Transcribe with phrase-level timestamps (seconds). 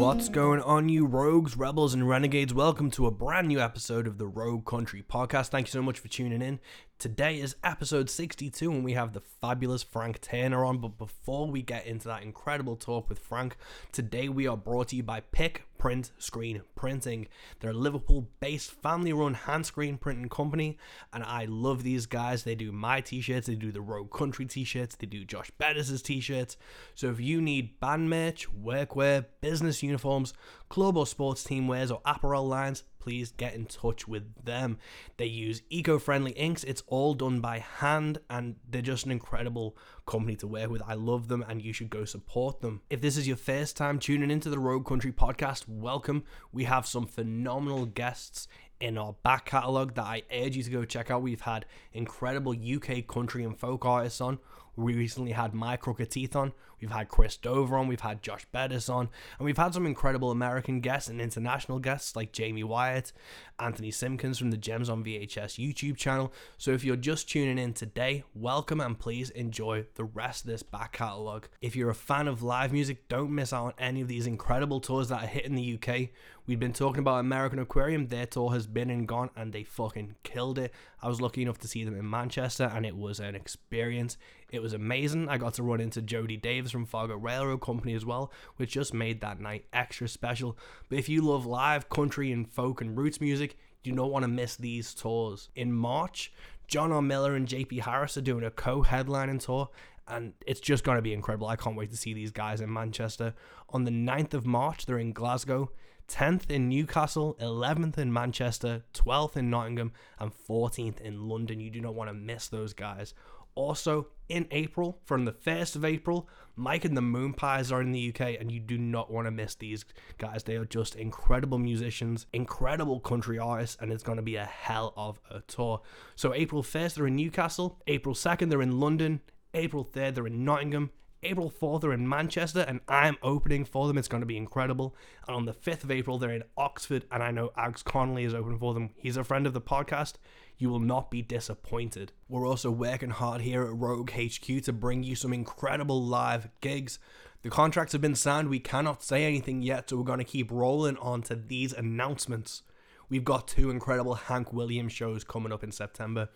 [0.00, 2.54] What's going on, you rogues, rebels, and renegades?
[2.54, 5.48] Welcome to a brand new episode of the Rogue Country podcast.
[5.48, 6.58] Thank you so much for tuning in.
[6.98, 10.78] Today is episode 62, and we have the fabulous Frank Turner on.
[10.78, 13.58] But before we get into that incredible talk with Frank,
[13.92, 17.26] today we are brought to you by Pick Print Screen Printing.
[17.58, 20.76] They're a Liverpool based family run hand screen printing company,
[21.10, 22.44] and I love these guys.
[22.44, 25.50] They do my t shirts, they do the Rogue Country t shirts, they do Josh
[25.56, 26.58] Bettis' t shirts.
[26.94, 30.34] So if you need band merch, workwear, business uniforms,
[30.68, 34.78] club or sports team wears, or apparel lines, please get in touch with them.
[35.16, 39.76] They use eco friendly inks, it's all done by hand, and they're just an incredible
[40.06, 40.82] company to work with.
[40.86, 42.82] I love them, and you should go support them.
[42.90, 46.24] If this is your first time tuning into the Rogue Country podcast, welcome.
[46.52, 48.46] We have some phenomenal guests
[48.80, 51.22] in our back catalogue that I urge you to go check out.
[51.22, 54.38] We've had incredible UK country and folk artists on.
[54.76, 56.52] We recently had My Crooked Teeth on.
[56.80, 57.88] We've had Chris Dover on.
[57.88, 59.08] We've had Josh Bettis on.
[59.38, 63.12] And we've had some incredible American guests and international guests like Jaime Wyatt,
[63.58, 66.32] Anthony Simpkins from the Gems on VHS YouTube channel.
[66.58, 70.62] So if you're just tuning in today, welcome and please enjoy the rest of this
[70.62, 71.48] back catalogue.
[71.60, 74.80] If you're a fan of live music, don't miss out on any of these incredible
[74.80, 76.10] tours that are hitting the UK.
[76.46, 78.08] We've been talking about American Aquarium.
[78.08, 80.74] Their tour has been and gone, and they fucking killed it.
[81.00, 84.16] I was lucky enough to see them in Manchester, and it was an experience.
[84.50, 85.28] It was amazing.
[85.28, 88.94] I got to run into Jody Davis from Fargo Railroad Company as well, which just
[88.94, 90.56] made that night extra special.
[90.88, 94.28] But if you love live country and folk and roots music, you don't want to
[94.28, 95.48] miss these tours.
[95.54, 96.32] In March,
[96.66, 97.02] John R.
[97.02, 99.68] Miller and JP Harris are doing a co headlining tour,
[100.06, 101.48] and it's just going to be incredible.
[101.48, 103.34] I can't wait to see these guys in Manchester.
[103.70, 105.70] On the 9th of March, they're in Glasgow.
[106.10, 111.60] 10th in Newcastle, 11th in Manchester, 12th in Nottingham, and 14th in London.
[111.60, 113.14] You do not want to miss those guys.
[113.60, 118.08] Also, in April, from the 1st of April, Mike and the Moonpies are in the
[118.08, 119.84] UK, and you do not want to miss these
[120.16, 120.44] guys.
[120.44, 124.94] They are just incredible musicians, incredible country artists, and it's going to be a hell
[124.96, 125.82] of a tour.
[126.16, 127.82] So, April 1st, they're in Newcastle.
[127.86, 129.20] April 2nd, they're in London.
[129.52, 130.90] April 3rd, they're in Nottingham.
[131.22, 133.98] April 4th, they're in Manchester, and I'm opening for them.
[133.98, 134.96] It's going to be incredible.
[135.28, 138.32] And on the 5th of April, they're in Oxford, and I know Ags Connolly is
[138.32, 138.88] opening for them.
[138.96, 140.14] He's a friend of the podcast.
[140.60, 142.12] You will not be disappointed.
[142.28, 146.98] We're also working hard here at Rogue HQ to bring you some incredible live gigs.
[147.40, 148.50] The contracts have been signed.
[148.50, 152.62] We cannot say anything yet, so we're going to keep rolling on to these announcements.
[153.08, 156.28] We've got two incredible Hank Williams shows coming up in September.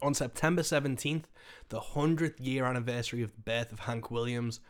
[0.00, 1.24] On September 17th,
[1.68, 4.60] the 100th year anniversary of the birth of Hank Williams,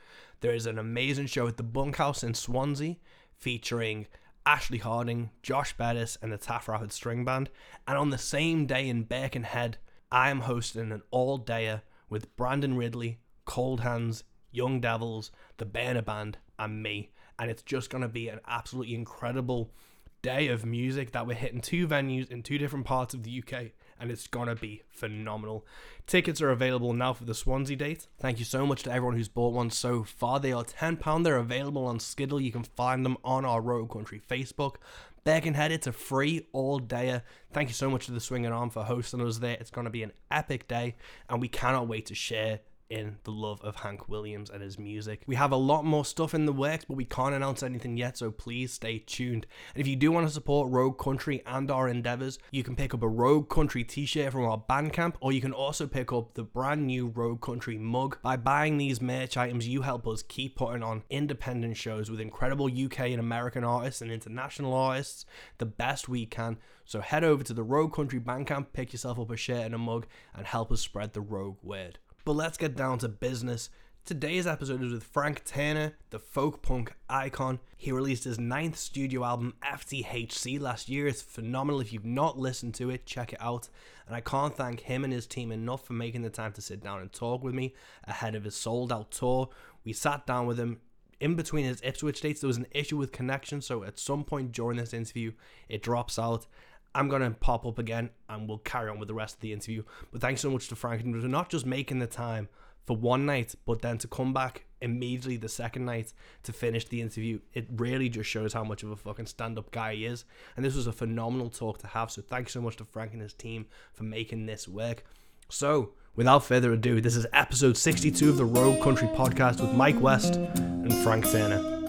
[0.40, 2.96] there is an amazing show at the Bunkhouse in Swansea
[3.36, 4.06] featuring
[4.44, 7.50] Ashley Harding, Josh Bettis, and the Taff Rapid String Band.
[7.86, 9.78] And on the same day in Birkenhead,
[10.10, 16.02] I am hosting an all dayer with Brandon Ridley, Cold Hands, Young Devils, the Burner
[16.02, 17.10] Band, and me.
[17.38, 19.72] And it's just going to be an absolutely incredible
[20.20, 23.72] day of music that we're hitting two venues in two different parts of the UK
[24.02, 25.64] and it's gonna be phenomenal.
[26.08, 28.08] Tickets are available now for the Swansea date.
[28.18, 30.40] Thank you so much to everyone who's bought one so far.
[30.40, 31.22] They are £10.
[31.22, 32.40] They're available on Skiddle.
[32.40, 34.76] You can find them on our Rogue Country Facebook.
[35.24, 37.22] Birkenhead, it's a free all dayer.
[37.52, 39.56] Thank you so much to the Swinging Arm for hosting us there.
[39.60, 40.96] It's to be an epic day,
[41.28, 42.58] and we cannot wait to share
[42.90, 45.22] in the love of Hank Williams and his music.
[45.26, 48.18] We have a lot more stuff in the works, but we can't announce anything yet,
[48.18, 49.46] so please stay tuned.
[49.74, 52.92] And if you do want to support Rogue Country and our endeavors, you can pick
[52.92, 56.34] up a Rogue Country t shirt from our Bandcamp, or you can also pick up
[56.34, 58.18] the brand new Rogue Country mug.
[58.22, 62.66] By buying these merch items, you help us keep putting on independent shows with incredible
[62.66, 65.24] UK and American artists and international artists
[65.58, 66.58] the best we can.
[66.84, 69.78] So head over to the Rogue Country Bandcamp, pick yourself up a shirt and a
[69.78, 71.98] mug, and help us spread the Rogue word.
[72.24, 73.68] But let's get down to business.
[74.04, 77.58] Today's episode is with Frank Turner, the folk punk icon.
[77.76, 81.08] He released his ninth studio album, FTHC, last year.
[81.08, 81.80] It's phenomenal.
[81.80, 83.68] If you've not listened to it, check it out.
[84.06, 86.80] And I can't thank him and his team enough for making the time to sit
[86.80, 87.74] down and talk with me
[88.04, 89.48] ahead of his sold out tour.
[89.84, 90.80] We sat down with him
[91.20, 92.40] in between his Ipswich dates.
[92.40, 95.32] There was an issue with connection, so at some point during this interview,
[95.68, 96.46] it drops out.
[96.94, 99.52] I'm going to pop up again and we'll carry on with the rest of the
[99.52, 99.82] interview.
[100.10, 102.48] But thanks so much to Frank for not just making the time
[102.84, 106.12] for one night, but then to come back immediately the second night
[106.42, 107.38] to finish the interview.
[107.54, 110.24] It really just shows how much of a fucking stand up guy he is.
[110.56, 112.10] And this was a phenomenal talk to have.
[112.10, 115.04] So thanks so much to Frank and his team for making this work.
[115.48, 120.00] So, without further ado, this is episode 62 of the Rogue Country podcast with Mike
[120.00, 121.81] West and Frank Turner.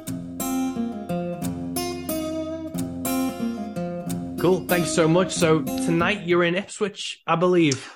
[4.43, 4.65] Cool.
[4.67, 5.31] Thanks so much.
[5.31, 7.89] So tonight you're in Ipswich, I believe.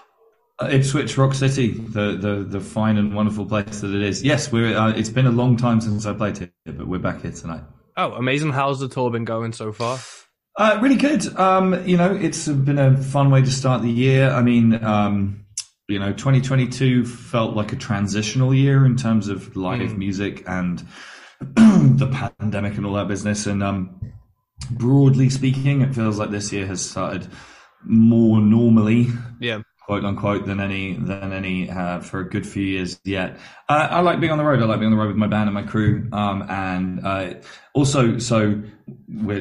[0.58, 4.24] Uh, Ipswich Rock City, the, the the fine and wonderful place that it is.
[4.24, 4.74] Yes, we're.
[4.74, 7.64] Uh, it's been a long time since I played here, but we're back here tonight.
[7.98, 8.54] Oh, amazing!
[8.54, 10.00] How's the tour been going so far?
[10.56, 11.36] Uh, really good.
[11.38, 14.30] Um, you know, it's been a fun way to start the year.
[14.30, 15.46] I mean, um,
[15.90, 19.98] you know, 2022 felt like a transitional year in terms of live mm.
[19.98, 20.80] music and
[21.42, 23.48] the pandemic and all that business.
[23.48, 24.00] And um,
[24.71, 27.27] broadly speaking, it feels like this year has started
[27.83, 29.07] more normally.
[29.39, 33.39] Yeah quote unquote than any than any uh, for a good few years yet.
[33.69, 34.62] Uh, I like being on the road.
[34.62, 36.09] I like being on the road with my band and my crew.
[36.12, 37.33] Um, and uh,
[37.74, 38.62] also, so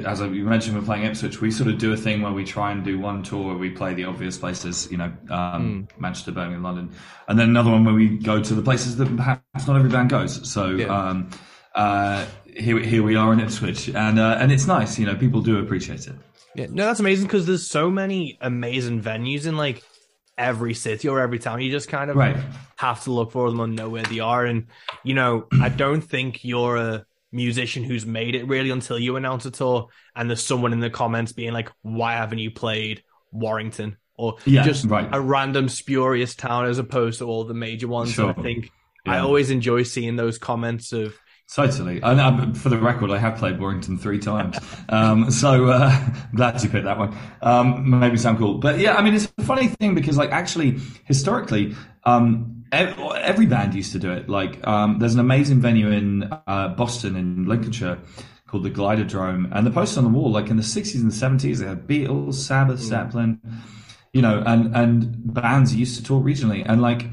[0.06, 1.40] as you mentioned, we're playing Ipswich.
[1.40, 3.70] We sort of do a thing where we try and do one tour where we
[3.70, 6.00] play the obvious places, you know, um, mm.
[6.00, 6.92] Manchester, Birmingham, London,
[7.26, 10.10] and then another one where we go to the places that perhaps not every band
[10.10, 10.48] goes.
[10.48, 10.70] So.
[10.70, 10.86] Yeah.
[10.86, 11.28] Um,
[11.74, 12.24] uh,
[12.56, 15.14] here, here we are in Ipswich, and uh, and it's nice, you know.
[15.14, 16.14] People do appreciate it.
[16.54, 19.82] Yeah, no, that's amazing because there's so many amazing venues in like
[20.38, 21.60] every city or every town.
[21.60, 22.36] You just kind of right.
[22.76, 24.44] have to look for them and know where they are.
[24.44, 24.66] And,
[25.02, 29.44] you know, I don't think you're a musician who's made it really until you announce
[29.44, 33.02] a tour and there's someone in the comments being like, why haven't you played
[33.32, 33.96] Warrington?
[34.14, 35.08] Or yeah, just right.
[35.12, 38.12] a random spurious town as opposed to all the major ones.
[38.12, 38.30] Sure.
[38.30, 38.70] I think
[39.04, 39.14] yeah.
[39.14, 41.14] I always enjoy seeing those comments of,
[41.52, 42.00] Totally.
[42.02, 44.58] And um, for the record, I have played Warrington three times.
[44.88, 45.96] Um, so uh,
[46.34, 47.16] glad you picked that one.
[47.40, 48.58] Um, maybe sound cool.
[48.58, 53.74] But yeah, I mean, it's a funny thing because, like, actually, historically, um, every band
[53.74, 54.28] used to do it.
[54.28, 57.98] Like, um, there's an amazing venue in uh, Boston, in Lincolnshire,
[58.48, 59.48] called the Glider Gliderdrome.
[59.52, 62.34] And the posters on the wall, like in the 60s and 70s, they had Beatles,
[62.34, 62.82] Sabbath, mm.
[62.82, 63.40] Zeppelin,
[64.12, 66.64] you know, and, and bands used to tour regionally.
[66.66, 67.06] And, like,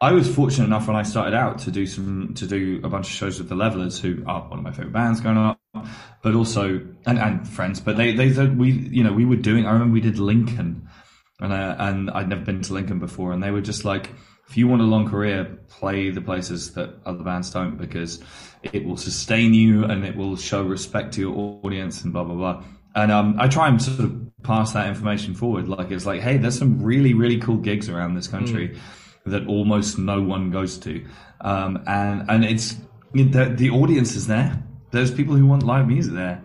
[0.00, 3.06] I was fortunate enough when I started out to do some to do a bunch
[3.06, 5.56] of shows with the Levellers, who are one of my favorite bands going on,
[6.22, 7.80] but also and, and friends.
[7.80, 9.64] But they they we you know we were doing.
[9.64, 10.88] I remember we did Lincoln,
[11.40, 14.10] and I, and I'd never been to Lincoln before, and they were just like,
[14.50, 18.22] if you want a long career, play the places that other bands don't because
[18.62, 22.34] it will sustain you and it will show respect to your audience and blah blah
[22.34, 22.64] blah.
[22.94, 25.68] And um, I try and sort of pass that information forward.
[25.68, 28.68] Like it's like, hey, there's some really really cool gigs around this country.
[28.68, 28.78] Mm
[29.26, 31.04] that almost no one goes to,
[31.40, 32.76] um, and and it's
[33.12, 34.62] the, the audience is there.
[34.90, 36.42] There's people who want live music there.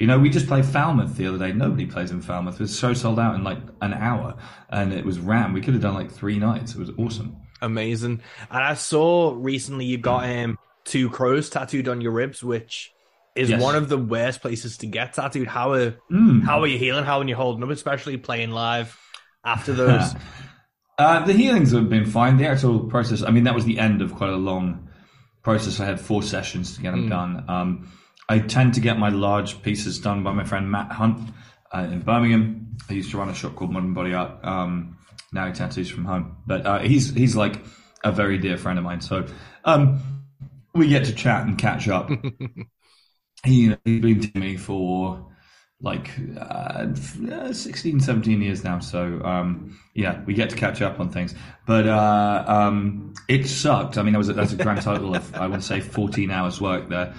[0.00, 1.52] You know, we just played Falmouth the other day.
[1.52, 2.54] Nobody plays in Falmouth.
[2.54, 4.36] It was so sold out in like an hour,
[4.68, 5.52] and it was ram.
[5.52, 6.74] We could have done like three nights.
[6.74, 7.36] It was awesome.
[7.62, 8.20] Amazing.
[8.50, 12.92] And I saw recently you got um two crows tattooed on your ribs, which
[13.34, 13.60] is yes.
[13.60, 15.48] one of the worst places to get tattooed.
[15.48, 16.42] How are mm.
[16.42, 17.04] how are you healing?
[17.04, 18.98] How are you holding up, especially playing live
[19.44, 20.14] after those?
[20.96, 22.36] Uh, the healings have been fine.
[22.36, 24.88] The actual process, I mean, that was the end of quite a long
[25.42, 25.80] process.
[25.80, 27.10] I had four sessions to get them mm.
[27.10, 27.44] done.
[27.48, 27.92] Um,
[28.28, 31.30] I tend to get my large pieces done by my friend Matt Hunt
[31.72, 32.76] uh, in Birmingham.
[32.88, 34.44] I used to run a shop called Modern Body Art.
[34.44, 34.98] Um,
[35.32, 37.56] now he tattoos from home, but uh, he's he's like
[38.04, 39.00] a very dear friend of mine.
[39.00, 39.26] So
[39.64, 40.00] um,
[40.74, 42.08] we get to chat and catch up.
[43.44, 45.33] he, he's been to me for
[45.84, 46.10] like
[46.40, 46.92] uh,
[47.52, 48.78] 16, 17 years now.
[48.78, 51.34] So, um, yeah, we get to catch up on things.
[51.66, 53.98] But uh, um, it sucked.
[53.98, 56.58] I mean, that was a, that's a grand total of, I would say, 14 hours
[56.58, 57.14] work there.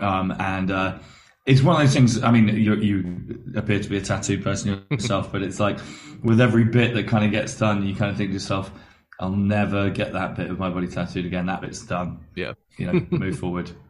[0.00, 0.98] Um, and uh,
[1.46, 2.20] it's one of those things.
[2.20, 5.78] I mean, you, you appear to be a tattoo person yourself, but it's like
[6.24, 8.72] with every bit that kind of gets done, you kind of think to yourself,
[9.20, 11.46] I'll never get that bit of my body tattooed again.
[11.46, 12.26] That bit's done.
[12.34, 12.54] Yeah.
[12.78, 13.70] You know, move forward.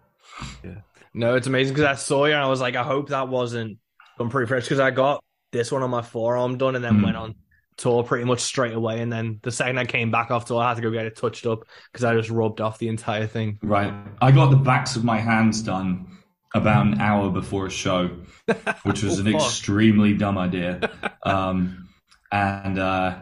[0.62, 0.82] Yeah.
[1.14, 3.78] No, it's amazing because I saw you and I was like, I hope that wasn't
[4.20, 5.22] I'm pretty fresh because I got
[5.52, 7.04] this one on my forearm done and then mm.
[7.04, 7.34] went on
[7.76, 9.00] tour pretty much straight away.
[9.00, 11.16] And then the second I came back off tour, I had to go get it
[11.16, 13.58] touched up because I just rubbed off the entire thing.
[13.62, 13.92] Right.
[14.20, 16.18] I got the backs of my hands done
[16.54, 18.08] about an hour before a show,
[18.82, 19.42] which was oh, an fuck.
[19.42, 20.90] extremely dumb idea.
[21.22, 21.88] Um,
[22.32, 23.18] and, uh,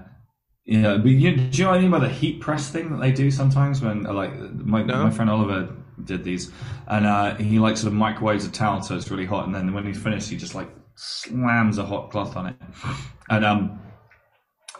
[0.64, 2.90] you know, but you, do you know what I mean by the heat press thing
[2.90, 5.04] that they do sometimes when, like, my, no.
[5.04, 6.50] my friend Oliver did these,
[6.88, 9.72] and uh, he like sort of microwaves a towel so it's really hot, and then
[9.72, 12.56] when he's finished, he just like slams a hot cloth on it.
[13.30, 13.80] And um,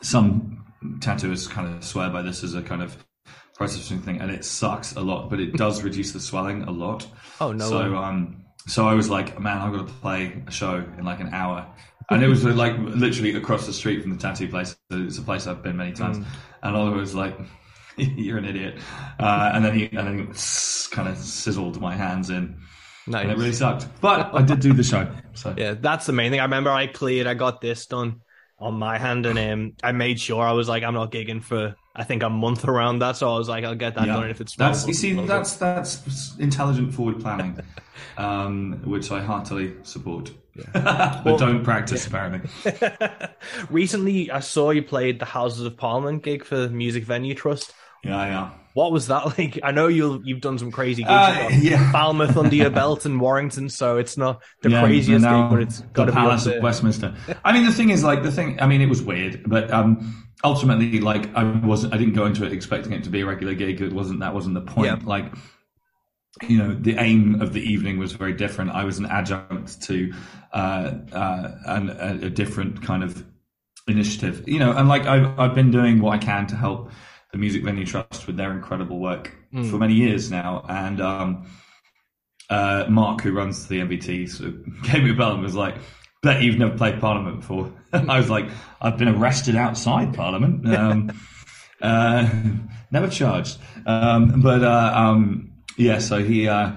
[0.03, 0.65] some
[1.01, 2.97] tattooers kind of swear by this as a kind of
[3.55, 7.07] processing thing, and it sucks a lot, but it does reduce the swelling a lot.
[7.39, 7.69] Oh no!
[7.69, 11.21] So um, so I was like, man, I've got to play a show in like
[11.21, 11.67] an hour.
[12.09, 14.75] And it was like literally across the street from the tattoo place.
[14.91, 16.19] It's a place I've been many times.
[16.19, 16.25] Mm.
[16.63, 17.39] And Oliver was like,
[17.97, 18.79] "You're an idiot,"
[19.19, 20.25] uh, and then he and then he
[20.91, 22.59] kind of sizzled my hands in.
[23.07, 23.23] Nice.
[23.23, 23.87] And it really sucked.
[24.01, 25.09] But I did do the show.
[25.35, 26.41] So yeah, that's the main thing.
[26.41, 27.27] I remember I cleared.
[27.27, 28.23] I got this done
[28.59, 31.77] on my hand, and um, I made sure I was like, I'm not gigging for
[31.97, 33.17] I think a month around that.
[33.17, 34.15] So I was like, I'll get that yeah.
[34.15, 34.55] done if it's.
[34.55, 37.59] That's you see, that's that's intelligent forward planning,
[38.19, 40.31] um, which I heartily support.
[40.55, 40.65] Yeah.
[40.73, 42.09] but well, don't practice yeah.
[42.09, 43.29] apparently.
[43.71, 47.73] Recently, I saw you played the Houses of Parliament gig for the Music Venue Trust.
[48.07, 48.51] Yeah, yeah.
[48.75, 49.59] What was that like?
[49.63, 51.11] I know you you've done some crazy gigs.
[51.13, 51.91] Uh, yeah.
[51.93, 55.81] Falmouth under your belt and Warrington, so it's not the Yeah, craziest gig, but it's
[55.93, 56.63] got the to be Palace of.
[56.63, 57.15] Westminster.
[57.45, 58.61] I mean, the thing is, like, the thing.
[58.61, 61.95] I mean, it was weird, but um, ultimately, like, I wasn't.
[61.95, 63.81] I didn't go into it expecting it to be a regular gig.
[63.81, 64.21] It wasn't.
[64.21, 64.87] That wasn't the point.
[64.87, 64.99] Yeah.
[65.07, 65.33] Like,
[66.47, 68.73] you know, the aim of the evening was very different.
[68.73, 70.13] I was an adjunct to
[70.53, 73.25] uh, uh, an, a, a different kind of
[73.89, 74.47] initiative.
[74.47, 76.91] You know, and like I've I've been doing what I can to help
[77.33, 79.35] the Music Venue Trust with their incredible work
[79.71, 81.47] for many years now, and um,
[82.51, 85.77] uh, Mark, who runs the MVT, sort of gave me a bell and was like,
[86.23, 88.49] "Bet you've never played Parliament before." I was like,
[88.81, 91.21] "I've been arrested outside Parliament, um,
[91.81, 92.29] uh,
[92.91, 96.77] never charged." Um, but uh, um, yeah, so he uh,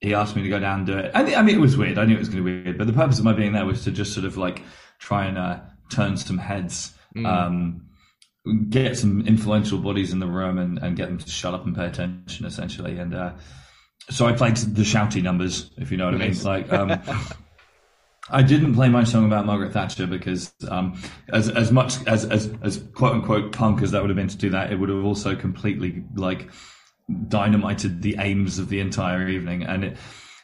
[0.00, 1.10] he asked me to go down and do it.
[1.14, 1.98] And I mean, it was weird.
[1.98, 3.66] I knew it was going to be weird, but the purpose of my being there
[3.66, 4.62] was to just sort of like
[4.98, 6.92] try and uh, turn some heads.
[7.24, 7.85] Um,
[8.68, 11.74] get some influential bodies in the room and, and get them to shut up and
[11.74, 12.98] pay attention essentially.
[12.98, 13.34] And uh,
[14.10, 16.42] so I played the shouty numbers if you know what I mean.
[16.42, 17.00] Like um,
[18.30, 21.00] I didn't play my song about Margaret Thatcher because um,
[21.32, 24.36] as as much as, as as quote unquote punk as that would have been to
[24.36, 26.50] do that it would have also completely like
[27.28, 29.62] dynamited the aims of the entire evening.
[29.62, 29.96] And it,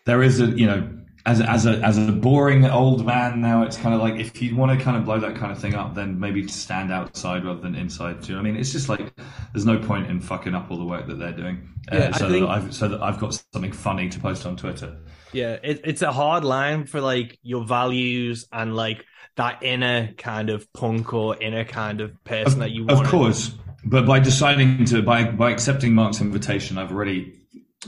[0.06, 0.88] there is a you know
[1.25, 4.43] as a, as a as a boring old man now it's kind of like if
[4.43, 7.45] you want to kind of blow that kind of thing up then maybe stand outside
[7.45, 9.12] rather than inside do you know what I mean it's just like
[9.52, 12.29] there's no point in fucking up all the work that they're doing uh, Yeah, so
[12.29, 14.97] think- that I've so that I've got something funny to post on Twitter
[15.33, 19.05] Yeah, it, it's a hard line for like your values and like
[19.37, 23.00] that inner kind of punk or inner kind of person that you want.
[23.00, 23.50] Of course,
[23.83, 27.33] but by deciding to by by accepting Mark's invitation, I've already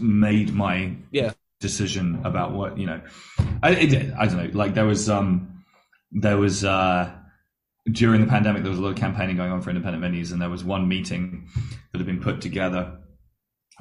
[0.01, 1.33] made my Yeah.
[1.69, 3.01] Decision about what you know.
[3.63, 4.51] I it, I don't know.
[4.53, 5.29] Like there was um
[6.13, 7.11] there was uh
[7.91, 10.41] during the pandemic there was a lot of campaigning going on for independent venues, and
[10.43, 11.49] there was one meeting
[11.91, 12.83] that had been put together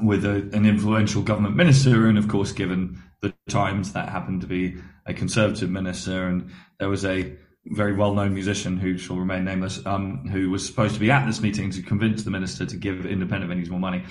[0.01, 4.47] with a, an influential government minister, and of course, given the times, that happened to
[4.47, 4.75] be
[5.05, 6.49] a conservative minister, and
[6.79, 10.99] there was a very well-known musician who shall remain nameless, um, who was supposed to
[10.99, 14.03] be at this meeting to convince the minister to give independent venues more money.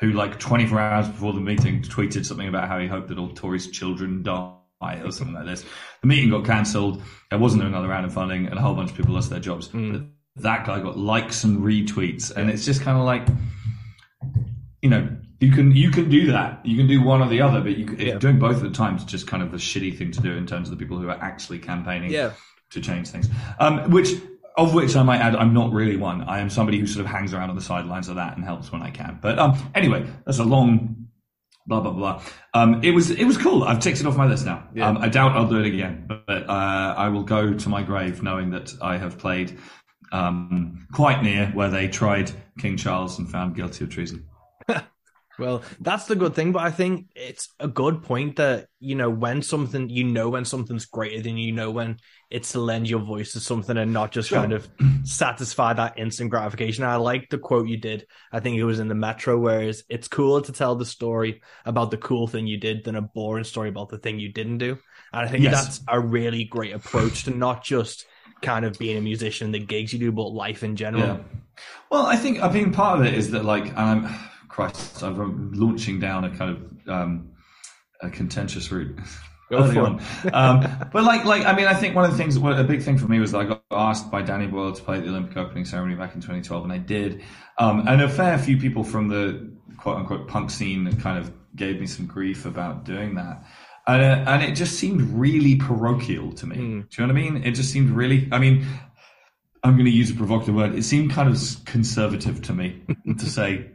[0.00, 3.30] Who, like 24 hours before the meeting, tweeted something about how he hoped that all
[3.30, 4.54] Tories' children die
[5.04, 5.64] or something like this.
[6.02, 7.02] The meeting got cancelled.
[7.30, 9.68] There wasn't another round of funding, and a whole bunch of people lost their jobs.
[9.68, 10.02] But
[10.36, 13.26] that guy got likes and retweets, and it's just kind of like,
[14.82, 15.08] you know,
[15.40, 16.64] you can you can do that.
[16.64, 18.18] You can do one or the other, but you Yeah.
[18.18, 20.46] doing both at the time is just kind of a shitty thing to do in
[20.46, 22.32] terms of the people who are actually campaigning Yeah.
[22.70, 23.28] to change things.
[23.58, 24.10] Um, which
[24.58, 26.22] of which I might add, I'm not really one.
[26.22, 28.70] I am somebody who sort of hangs around on the sidelines of that and helps
[28.70, 29.18] when I can.
[29.22, 31.08] But um, anyway, that's a long
[31.66, 32.22] blah blah blah.
[32.54, 33.62] Um, it was it was cool.
[33.62, 34.68] I've ticked it off my list now.
[34.74, 34.88] Yeah.
[34.88, 38.22] Um, I doubt I'll do it again, but uh, I will go to my grave
[38.22, 39.58] knowing that I have played
[40.10, 44.26] um, quite near where they tried King Charles and found guilty of treason.
[45.38, 49.08] Well, that's the good thing, but I think it's a good point that you know
[49.10, 51.98] when something you know when something's greater than you know when
[52.30, 54.38] it's to lend your voice to something and not just Sure.
[54.40, 54.68] kind of
[55.04, 56.84] satisfy that instant gratification.
[56.84, 58.06] I like the quote you did.
[58.32, 61.90] I think it was in the Metro, whereas it's cooler to tell the story about
[61.90, 64.78] the cool thing you did than a boring story about the thing you didn't do.
[65.12, 65.52] And I think Yes.
[65.52, 68.04] that's a really great approach to not just
[68.42, 71.04] kind of being a musician, the gigs you do, but life in general.
[71.06, 71.18] Yeah.
[71.90, 74.14] Well, I think I mean part of it is that like um,
[74.58, 77.30] Christ, I'm launching down a kind of um,
[78.02, 78.98] a contentious route.
[79.52, 80.02] Go early for on.
[80.32, 82.98] um, but like, like I mean, I think one of the things, a big thing
[82.98, 85.36] for me was that I got asked by Danny Boyle to play at the Olympic
[85.36, 87.22] opening ceremony back in 2012, and I did.
[87.56, 91.78] Um, and a fair few people from the quote unquote punk scene kind of gave
[91.78, 93.44] me some grief about doing that.
[93.86, 96.56] And, uh, and it just seemed really parochial to me.
[96.56, 97.44] Do you know what I mean?
[97.44, 98.66] It just seemed really, I mean,
[99.62, 100.74] I'm going to use a provocative word.
[100.74, 102.82] It seemed kind of conservative to me
[103.18, 103.70] to say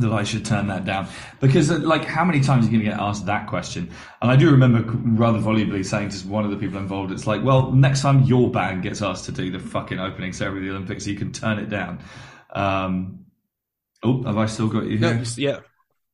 [0.00, 1.06] that I should turn that down
[1.40, 3.90] because, uh, like, how many times are you going to get asked that question?
[4.20, 4.82] And I do remember
[5.22, 8.50] rather volubly saying to one of the people involved, "It's like, well, next time your
[8.50, 11.58] band gets asked to do the fucking opening ceremony of the Olympics, you can turn
[11.58, 12.00] it down."
[12.52, 13.20] Um,
[14.02, 15.18] oh, have I still got you here?
[15.18, 15.60] just- yeah.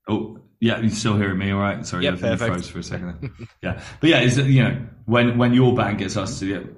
[0.08, 1.86] Oh, yeah, you're still hearing me, all right?
[1.86, 3.30] Sorry, Yeah, I froze for a second.
[3.62, 6.60] Yeah, but yeah, is it, you know when when your band gets asked to do
[6.60, 6.74] it?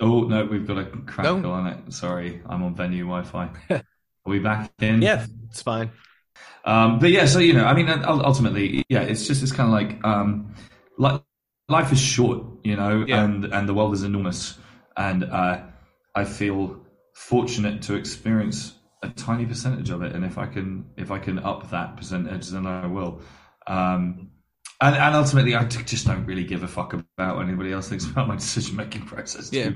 [0.00, 1.52] Oh no, we've got a crackle No.
[1.52, 1.92] on it.
[1.92, 3.50] Sorry, I'm on venue Wi-Fi.
[3.70, 3.82] Are
[4.26, 5.02] we back in?
[5.02, 5.90] Yeah, it's fine.
[6.64, 9.72] Um, but yeah, so you know, I mean, ultimately, yeah, it's just it's kind of
[9.72, 10.54] like um,
[10.98, 11.22] like
[11.68, 13.24] life is short, you know, Yeah.
[13.24, 14.58] and and the world is enormous,
[14.96, 15.62] and uh,
[16.14, 16.80] I feel
[17.14, 21.38] fortunate to experience a tiny percentage of it, and if I can if I can
[21.40, 23.20] up that percentage, then I will.
[23.66, 24.30] Um,
[24.80, 28.04] and, and ultimately, I just don't really give a fuck about what anybody else thinks
[28.04, 29.52] about my decision making process.
[29.52, 29.70] Yeah.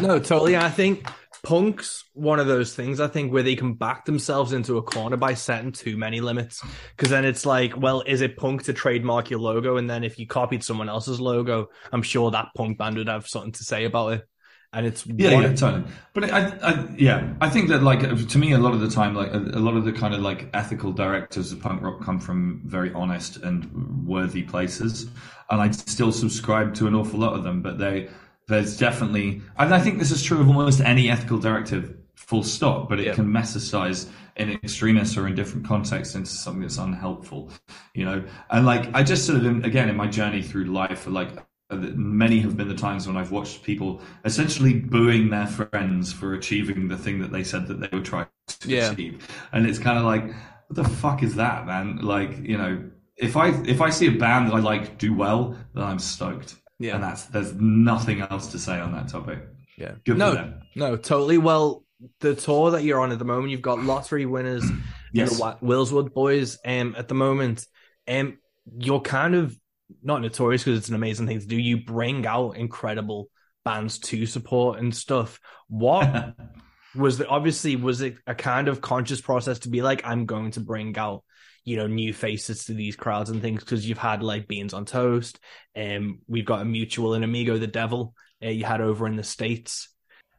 [0.00, 0.56] No, totally.
[0.56, 1.08] I think
[1.42, 5.16] Punk's one of those things I think where they can back themselves into a corner
[5.16, 6.62] by setting too many limits.
[6.96, 9.76] Because then it's like, well, is it Punk to trademark your logo?
[9.76, 13.26] And then if you copied someone else's logo, I'm sure that Punk band would have
[13.26, 14.26] something to say about it.
[14.72, 15.84] And it's yeah, one- yeah, totally.
[16.12, 19.14] But I, I, yeah, I think that like to me, a lot of the time,
[19.16, 22.20] like a, a lot of the kind of like ethical directors of punk rock come
[22.20, 25.08] from very honest and worthy places,
[25.50, 27.62] and I still subscribe to an awful lot of them.
[27.62, 28.10] But they,
[28.50, 32.88] there's definitely, and I think this is true of almost any ethical directive, full stop.
[32.90, 33.14] But it Yeah.
[33.14, 37.50] can metastasize in extremis or in different contexts into something that's unhelpful,
[37.94, 38.22] you know.
[38.50, 41.30] And like I just sort of in- again in my journey through life, like
[41.70, 46.34] uh, many have been the times when I've watched people essentially booing their friends for
[46.34, 48.90] achieving the thing that they said that they would try to Yeah.
[48.90, 50.24] achieve, and it's kind of like,
[50.66, 51.98] what the fuck is that, man?
[51.98, 52.82] Like, you know,
[53.16, 56.56] if I if I see a band that I like do well, then I'm stoked.
[56.80, 56.94] Yeah.
[56.96, 59.38] and that's there's nothing else to say on that topic.
[59.76, 59.92] Yeah.
[60.04, 60.62] Good no, for them.
[60.74, 61.38] no, totally.
[61.38, 61.84] Well,
[62.20, 64.64] the tour that you're on at the moment, you've got lottery winners,
[65.12, 65.38] Yes.
[65.38, 66.58] the Wilswood Buoys.
[66.64, 67.66] Um, at the moment,
[68.08, 68.38] um,
[68.78, 69.56] you're kind of
[70.02, 71.56] not notorious because it's an amazing thing to do.
[71.56, 73.28] You bring out incredible
[73.64, 75.38] bands to support and stuff.
[75.68, 76.34] What
[76.94, 80.52] was the obviously was it a kind of conscious process to be like, I'm going
[80.52, 81.22] to bring out
[81.64, 84.84] you know new faces to these crowds and things because you've had like beans on
[84.84, 85.38] toast
[85.74, 89.16] and um, we've got a mutual and amigo the devil uh, you had over in
[89.16, 89.88] the states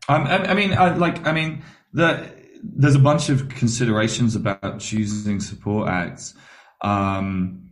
[0.07, 1.63] Um, I, I mean, I, like, I mean,
[1.93, 2.31] the,
[2.63, 6.33] there's a bunch of considerations about choosing support acts.
[6.81, 7.71] Um,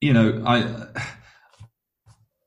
[0.00, 0.86] you know, I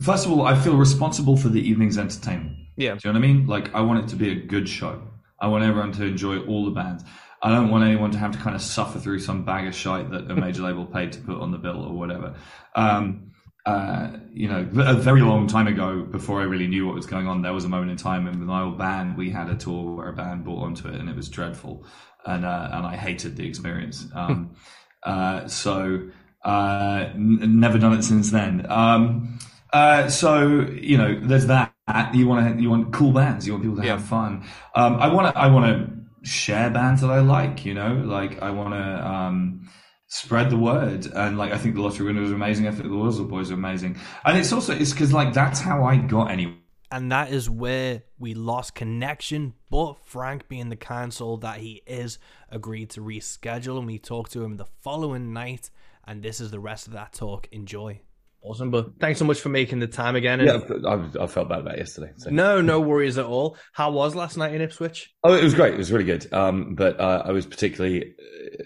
[0.01, 2.58] first of all, I feel responsible for the evening's entertainment.
[2.77, 3.48] yeah Do you know what I mean?
[3.48, 5.01] Like, I want it to be a good show.
[5.39, 7.03] I want everyone to enjoy all the bands.
[7.41, 10.12] I don't want anyone to have to kind of suffer through some bag of shite
[10.12, 12.36] that a major label paid to put on the bill or whatever.
[12.75, 13.31] Um,
[13.65, 17.27] uh, you know, a very long time ago, before I really knew what was going
[17.27, 19.96] on, there was a moment in time in my old band, we had a tour
[19.96, 21.86] where a band bought onto it and it was dreadful.
[22.25, 24.08] And, uh, and I hated the experience.
[24.15, 24.56] Um,
[25.04, 26.10] uh, so,
[26.43, 28.65] uh, n- never done it since then.
[28.69, 29.39] Um,
[29.71, 31.73] uh, so, you know, there's that.
[32.13, 33.45] You want to, you want cool bands.
[33.45, 33.93] You want people to Yeah.
[33.97, 34.45] have fun.
[34.75, 38.41] Um, I want to, I want to share bands that I like, you know, like
[38.41, 39.69] I want to, um,
[40.08, 41.05] spread the word.
[41.13, 42.67] And like, I think the Lottery Winner was amazing.
[42.67, 43.97] I think the Wilswood Buoys are amazing.
[44.25, 46.55] And it's also, it's cause like, that's how I got anywhere.
[46.91, 49.53] and that is where we lost connection.
[49.69, 52.17] But Frank, being the soul that he is,
[52.49, 55.69] agreed to reschedule, and we talked to him the following night.
[56.08, 57.47] And this is the rest of that talk.
[57.51, 58.01] Enjoy.
[58.41, 60.39] Awesome, but thanks so much for making the time again.
[60.39, 62.13] And Yeah, I, I felt bad about it yesterday.
[62.15, 62.30] So.
[62.30, 63.58] No, no worries at all.
[63.73, 65.13] How was last night in Ipswich?
[65.23, 65.73] Oh, it was great.
[65.73, 66.32] It was really good.
[66.34, 68.15] Um, but uh, I was particularly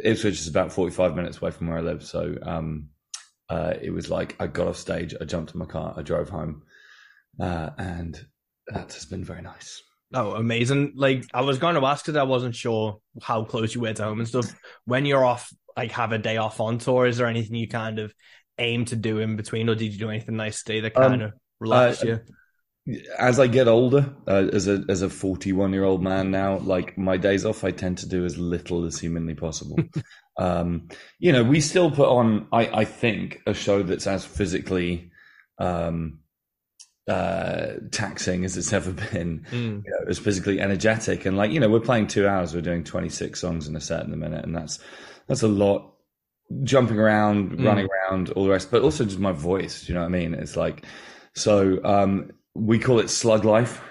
[0.04, 2.90] Ipswich is about forty-five minutes away from where I live, so um,
[3.50, 6.30] uh, it was like I got off stage, I jumped in my car, I drove
[6.30, 6.64] home,
[7.40, 8.20] uh, and
[8.68, 9.82] that has been very nice.
[10.14, 10.94] Oh, amazing!
[10.96, 14.04] Like I was going to ask because I wasn't sure how close you were to
[14.04, 14.54] home and stuff.
[14.86, 17.98] When you're off, like have a day off on tour, is there anything you kind
[17.98, 18.14] of
[18.58, 21.22] aim to do in between, or did you do anything nice today that Um, kind
[21.24, 22.20] of relaxed uh, you?
[23.18, 27.46] As I get older, uh, as a as a forty-one-year-old man now, like my days
[27.46, 29.78] off, I tend to do as little as humanly possible.
[30.38, 35.12] um, you know, we still put on, I, I think, a show that's as physically
[35.60, 36.20] um,
[37.08, 39.46] uh, taxing as it's ever been.
[39.52, 39.84] Mm.
[39.86, 42.62] you know, it was physically energetic and like you know we're playing two hours we're
[42.62, 44.80] doing 26 songs in a set in a minute and that's
[45.28, 45.93] that's a lot
[46.64, 47.66] jumping around Mm.
[47.66, 50.20] running around all the rest but also just my voice do you know what i
[50.20, 50.34] mean?
[50.34, 50.86] It's like
[51.36, 53.82] so um we call it slug life.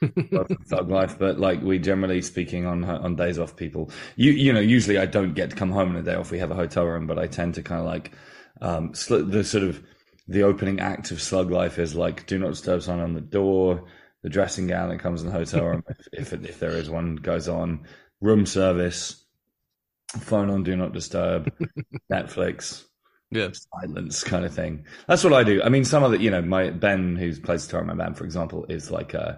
[0.68, 3.90] Thug life but like we generally speaking on on days off people.
[4.16, 6.30] You you know usually i don't get to come home on a day off.
[6.30, 8.12] We have a hotel room but i tend to kind of like
[8.60, 9.82] um sl- the sort of
[10.28, 13.84] the opening act of slug life is like do not disturb sign on the door
[14.22, 17.16] the dressing gown that comes in the hotel room if, if, if there is one
[17.16, 17.86] goes on.
[18.20, 19.24] Room service
[20.20, 21.52] phone on do not disturb
[22.12, 22.84] netflix
[23.30, 23.48] Yeah.
[23.52, 26.42] silence kind of thing that's what i do i mean some of the you know
[26.42, 29.34] my ben who plays guitar in my band for example is like uh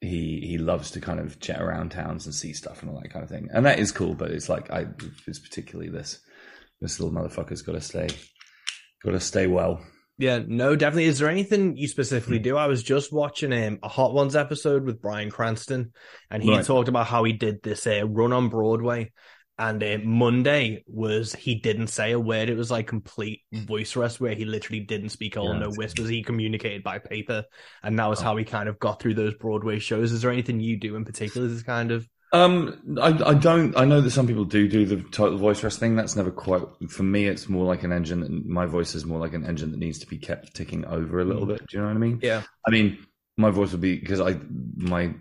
[0.00, 3.12] he he loves to kind of jet around towns and see stuff and all that
[3.12, 4.86] kind of thing and that is cool but it's like i
[5.26, 6.18] it's particularly this
[6.80, 8.08] this little motherfucker's got to stay
[9.04, 9.80] got to stay well
[10.18, 11.06] Yeah, no, definitely.
[11.06, 12.56] Is there anything you specifically do?
[12.56, 15.92] I was just watching um, a Hot Ones episode with Bryan Cranston,
[16.30, 16.64] and he Right.
[16.64, 19.10] talked about how he did this uh, run on Broadway.
[19.62, 22.50] And uh, Monday was he didn't say a word.
[22.50, 25.60] It was like complete voice rest where he literally didn't speak all Yeah.
[25.60, 26.08] no whispers.
[26.08, 27.44] He communicated by paper,
[27.84, 30.10] and that was how he kind of got through those Broadway shows.
[30.10, 31.46] Is there anything you do in particular?
[31.46, 33.76] This kind of Um, I, I don't.
[33.76, 35.94] I know that some people do do the total voice rest thing.
[35.94, 37.26] That's never quite for me.
[37.28, 38.20] It's more like an engine.
[38.20, 41.20] That, my voice is more like an engine that needs to be kept ticking over
[41.20, 41.58] a little bit.
[41.68, 42.18] Do you know what I mean?
[42.22, 42.98] yeah, I mean,
[43.36, 44.40] my voice would be because I
[44.76, 45.14] my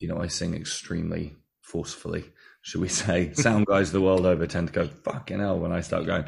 [0.00, 2.24] you know, I sing extremely forcefully,
[2.68, 3.32] should we say.
[3.34, 6.24] Sound guys the world over tend to go, fucking hell, when I start going.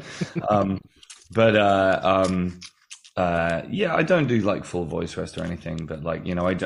[0.49, 0.79] Um,
[1.31, 2.59] but, uh, um,
[3.15, 6.47] uh, yeah, I don't do like full voice rest or anything, but like, you know,
[6.47, 6.57] I,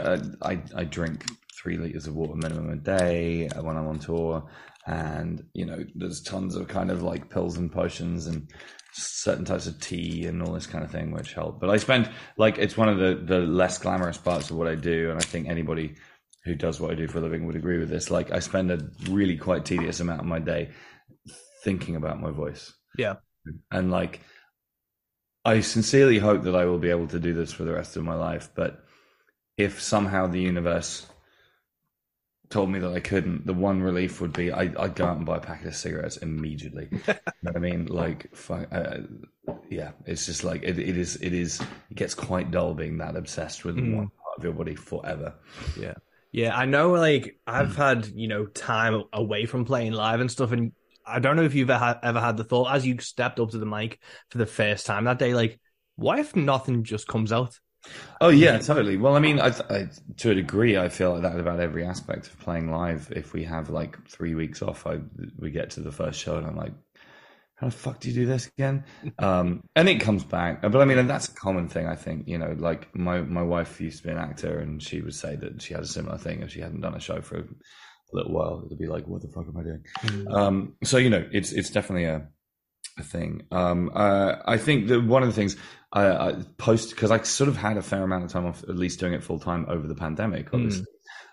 [0.41, 1.25] I, I drink
[1.61, 4.49] three liters of water minimum a day when I'm on tour.
[4.87, 8.47] And, you know, there's tons of kind of like pills and potions and
[8.93, 11.59] certain types of tea and all this kind of thing, which help.
[11.59, 14.75] But I spend like, it's one of the, the less glamorous parts of what I
[14.75, 15.09] do.
[15.09, 15.95] And I think anybody
[16.45, 18.11] who does what I do for a living would agree with this.
[18.11, 20.69] Like, I spend a really quite tedious amount of my day
[21.63, 22.73] thinking about my voice.
[22.97, 23.15] Yeah.
[23.71, 24.21] And like,
[25.43, 28.03] I sincerely hope that I will be able to do this for the rest of
[28.03, 28.49] my life.
[28.55, 28.83] But
[29.57, 31.05] if somehow the universe
[32.49, 35.25] told me that I couldn't, the one relief would be I, would go out and
[35.25, 36.87] buy a packet of cigarettes immediately.
[36.91, 37.85] you know I mean?
[37.87, 38.99] Like, fuck, uh,
[39.69, 41.15] yeah, it's just like it, it is.
[41.17, 41.61] It is.
[41.89, 43.95] It gets quite dull being that obsessed with mm.
[43.95, 45.33] one part of your body forever.
[45.79, 45.93] Yeah,
[46.35, 46.55] yeah.
[46.55, 46.91] I know.
[46.91, 47.75] Like, I've mm.
[47.75, 50.73] had you know time away from playing live and stuff, and
[51.05, 53.65] I don't know if you've ever had the thought as you stepped up to the
[53.65, 55.59] mic for the first time that day, like,
[55.95, 57.59] what if nothing just comes out?
[58.19, 58.97] Oh yeah, totally.
[58.97, 62.27] Well, I mean, I, I, to a degree, I feel like that about every aspect
[62.27, 63.11] of playing live.
[63.15, 64.99] If we have like three weeks off, I
[65.37, 66.73] we get to the first show and I'm like,
[67.55, 68.83] how the fuck do you do this again?
[69.19, 70.61] Um, and it comes back.
[70.61, 71.87] But I mean, and that's a common thing.
[71.87, 75.01] I think you know, like my my wife used to be an actor, and she
[75.01, 77.37] would say that she had a similar thing if she hadn't done a show for
[77.37, 77.45] a
[78.11, 78.63] little while.
[78.65, 79.83] It'd be like, what the fuck am I doing?
[80.03, 80.33] Mm.
[80.33, 82.27] Um, so you know, it's it's definitely a
[82.97, 83.43] a thing.
[83.51, 85.55] Um, uh, I think that one of the things
[85.91, 88.75] I, I post because I sort of had a fair amount of time off, at
[88.75, 90.55] least doing it full time over the pandemic, hmm.
[90.55, 90.83] obviously.
[90.83, 90.85] Mm.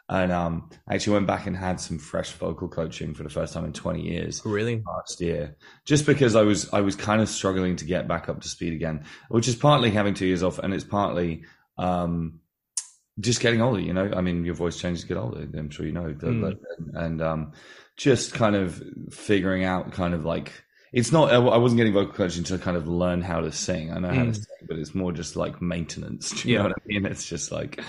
[0.08, 3.54] And um, I actually went back and had some fresh vocal coaching for the first
[3.54, 4.42] time in 20 years.
[4.44, 4.82] Really?
[4.86, 8.40] Last year, just because I was I was kind of struggling to get back up
[8.42, 11.44] to speed again, which is partly having two years off, and it's partly
[11.78, 12.40] um,
[13.20, 13.80] just getting older.
[13.80, 15.48] You know, I mean, your voice changes get older.
[15.56, 16.58] I'm sure you know, mm.
[16.78, 17.52] and, and um,
[17.96, 20.52] just kind of figuring out kind of like
[20.92, 21.32] it's not.
[21.32, 23.90] I wasn't getting vocal coaching to kind of learn how to sing.
[23.92, 24.34] I know how to mm.
[24.34, 26.30] sing, but it's more just like maintenance.
[26.42, 26.62] Do you yeah.
[26.62, 27.06] know what I mean?
[27.06, 27.80] It's just like,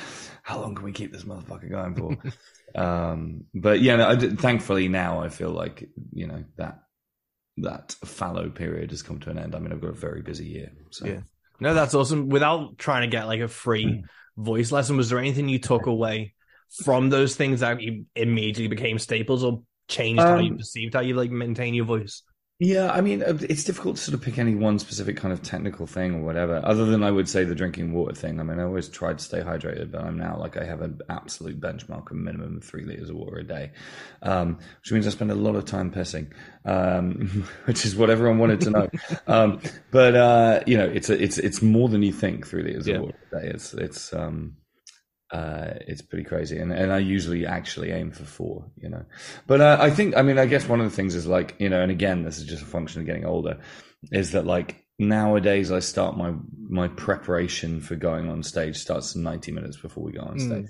[0.43, 2.79] how long can we keep this motherfucker going for?
[2.79, 6.83] um, but yeah, no, I, thankfully now I feel like you know that
[7.57, 9.55] that fallow period has come to an end.
[9.55, 10.71] I mean, I've got a very busy year.
[10.91, 11.05] So.
[11.05, 11.19] Yeah.
[11.59, 12.29] No, that's awesome.
[12.29, 14.03] Without trying to get like a free mm.
[14.37, 16.33] voice lesson, was there anything you took away
[16.83, 20.93] from those things that you immediately became staples or changed um, how you um, perceived
[20.93, 22.23] how you like maintain your voice?
[22.59, 25.41] Yeah, I mean, uh, it's difficult to sort of pick any one specific kind of
[25.41, 28.39] technical thing or whatever, other than I would say the drinking water thing.
[28.39, 31.01] I mean, I always tried to stay hydrated, but I'm now like I have an
[31.09, 33.71] absolute benchmark of minimum of three liters of water a day,
[34.21, 36.31] um, which means I spend a lot of time pissing,
[36.63, 38.89] um, which is what everyone wanted to know.
[39.27, 39.59] um,
[39.91, 42.47] but uh, you know, it's a, it's it's more than you think.
[42.47, 42.95] Three liters yeah.
[42.95, 43.47] of water a day.
[43.47, 44.57] It's it's um,
[45.33, 46.59] uh, it's pretty crazy.
[46.59, 49.03] And, and I usually actually aim for four, you know.
[49.47, 51.69] But uh, I think, I mean, I guess one of the things is like, you
[51.69, 53.59] know, and again, this is just a function of getting older,
[54.11, 56.33] is that like nowadays I start my
[56.69, 60.47] my preparation for going on stage starts 90 minutes before we go on hmm.
[60.47, 60.65] stage.
[60.65, 60.69] Mm.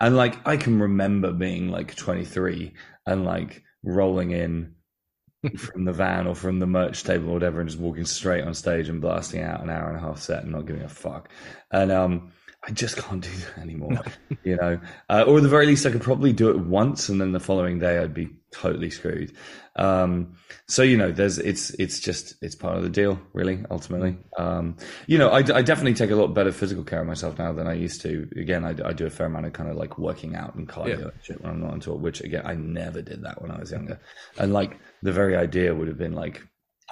[0.00, 2.72] And like I can remember being like 23
[3.06, 4.74] and like rolling in
[5.56, 8.54] from the van or from the merch table or whatever and just walking straight on
[8.54, 11.30] stage and blasting out an hour and a half set and not giving a fuck.
[11.70, 13.92] And um I just can't do that anymore.
[13.92, 14.02] No.
[14.44, 17.20] you know, uh, or at the very least, I could probably do it once, and
[17.20, 19.34] then the following day I'd be totally screwed.
[19.76, 20.34] Um,
[20.66, 23.64] so you know, there's it's it's just it's part of the deal, really.
[23.70, 27.38] Ultimately, um, you know, I, I, definitely take a lot better physical care of myself
[27.38, 28.28] now than I used to.
[28.36, 30.98] Again, I, I do a fair amount of kind of like working out and cardio
[30.98, 31.04] yeah.
[31.04, 33.58] and shit when I'm not on tour, which again I never did that when I
[33.58, 33.98] was younger,
[34.38, 36.42] and like the very idea would have been like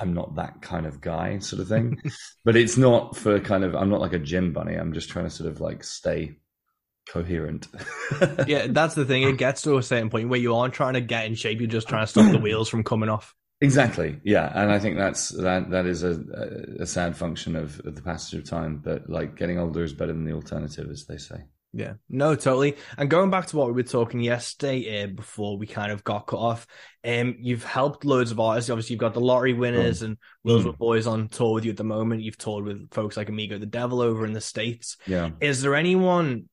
[0.01, 2.01] I'm not that kind of guy, sort of thing.
[2.45, 4.75] but it's not for kind of, I'm not like a gym bunny.
[4.75, 6.37] I'm just trying to sort of like stay
[7.09, 7.67] coherent.
[8.47, 9.23] yeah, that's the thing.
[9.23, 11.61] It gets to a certain point where you aren't trying to get in shape.
[11.61, 13.35] You're just trying to stop the wheels from coming off.
[13.61, 14.21] Exactly.
[14.23, 15.71] Yeah, and I think that's that.
[15.71, 16.11] That is a,
[16.79, 18.81] a sad function of, of the passage of time.
[18.85, 21.45] But like getting older is better than the alternative, as they say.
[21.75, 22.77] Yeah, no, totally.
[22.97, 26.27] And going back to what we were talking yesterday uh, before we kind of got
[26.27, 26.67] cut off,
[27.05, 28.71] um, you've helped loads of artists.
[28.71, 30.07] Obviously, you've got the lottery winners mm.
[30.07, 30.79] and Will's mm.
[30.79, 32.23] Boys on tour with you at the moment.
[32.23, 34.97] You've toured with folks like Amigo the Devil over in the States.
[35.07, 35.31] Yeah.
[35.41, 36.49] Is there anyone,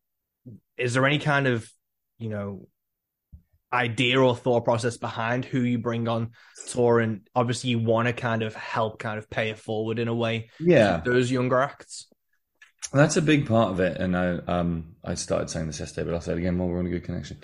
[0.78, 1.70] is there any kind of,
[2.20, 2.68] you know,
[3.72, 6.32] idea or thought process behind who you bring on
[6.68, 7.00] tour?
[7.00, 10.14] And obviously, you want to kind of help kind of pay it forward in a
[10.14, 10.50] way.
[10.60, 11.02] Yeah.
[11.06, 12.08] Those younger acts.
[12.94, 16.16] That's a big part of it, and I um I started saying this yesterday, but
[16.16, 17.38] I'll say it again while we're on a good connection.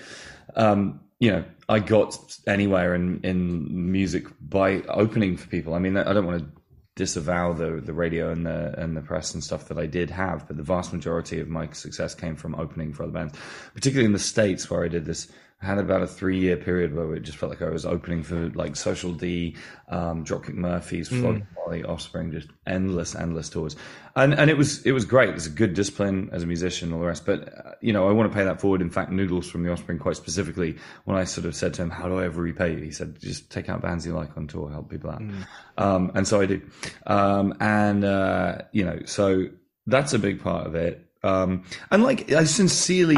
[0.56, 5.74] Um, you know, I got anywhere in in music by opening for people.
[5.74, 6.62] I mean, I don't want to
[6.96, 10.48] disavow the the radio and the and the press and stuff that I did have,
[10.48, 13.34] but the vast majority of my success came from opening for other bands,
[13.74, 17.14] particularly in the states where I did this had about a three year period where
[17.14, 19.56] it just felt like I was opening for like Social D,
[19.90, 23.76] um, Dropkick Murphys, Flogging Molly, Offspring, just endless, endless tours,
[24.16, 25.30] and and it was it was great.
[25.30, 27.26] It was a good discipline as a musician, all the rest.
[27.28, 28.82] But uh, you know, I want to pay that forward.
[28.82, 31.92] In fact, Noodles from the Offspring, quite specifically, when I sort of said to him,
[31.92, 34.48] "How do I ever repay you?" He said, "Just take out bands you like on
[34.48, 35.22] tour, help people out,"
[35.78, 36.62] um, and so I do.
[37.06, 39.46] Um, and uh, you know, so
[39.86, 41.06] that's a big part of it.
[41.24, 43.18] Um, and like I sincerely,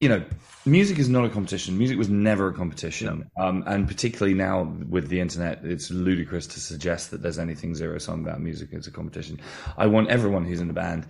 [0.00, 0.24] you know,
[0.70, 1.76] music is not a competition.
[1.76, 3.30] Music was never a competition.
[3.36, 7.98] Um, and particularly now with the internet, it's ludicrous to suggest that there's anything zero
[7.98, 9.40] sum about music as a competition.
[9.76, 11.06] I want everyone who's in the band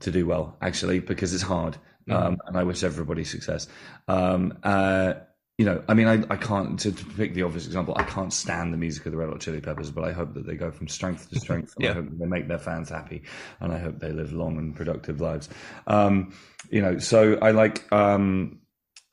[0.00, 1.76] to do well, actually, because it's hard.
[2.08, 3.66] Um, and I wish everybody success.
[4.06, 5.14] Um, uh,
[5.58, 8.32] you know, I mean, I, I can't, to, to pick the obvious example, I can't
[8.32, 10.70] stand the music of the Red Hot Chili Peppers, but I hope that they go
[10.70, 11.74] from strength to strength.
[11.78, 11.94] and I Yeah.
[11.94, 13.22] hope they make their fans happy
[13.60, 15.48] and I hope they live long and productive lives.
[15.86, 16.34] Um,
[16.70, 18.60] you know, so I like, um,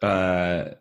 [0.03, 0.75] uh,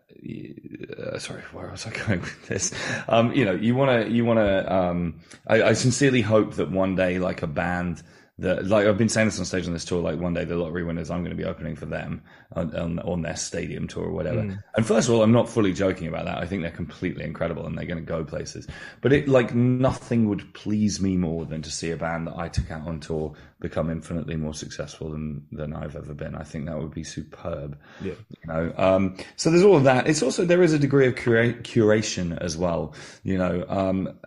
[0.98, 2.72] uh, sorry, where was I going with this?
[3.08, 6.70] Um, you know, you want to, you want to, um, I, I sincerely hope that
[6.70, 8.02] one day, like a band
[8.42, 10.56] that, like I've been saying this on stage on this tour, like one day the
[10.56, 12.22] lottery winners, I'm going to be opening for them
[12.54, 14.40] on, on, on their stadium tour or whatever.
[14.76, 16.38] And first of all, I'm not fully joking about that.
[16.38, 18.66] I think they're completely incredible and they're going to go places.
[19.00, 22.48] But it, like, nothing would please me more than to see a band that I
[22.48, 26.34] took out on tour become infinitely more successful than, than I've ever been.
[26.34, 28.14] I think that would be superb Yeah.
[28.30, 31.14] you know um so there's all of that it's also there is a degree of
[31.16, 34.18] cura- curation as well you know um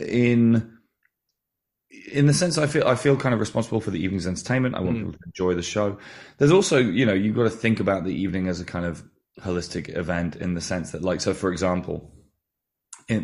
[0.00, 0.77] in
[2.12, 4.74] in the sense I feel I feel kind of responsible for the evening's entertainment.
[4.74, 5.00] I want mm.
[5.00, 5.98] people to enjoy the show.
[6.38, 9.02] There's also, you know, you've got to think about the evening as a kind of
[9.40, 12.10] holistic event in the sense that, like, so for example,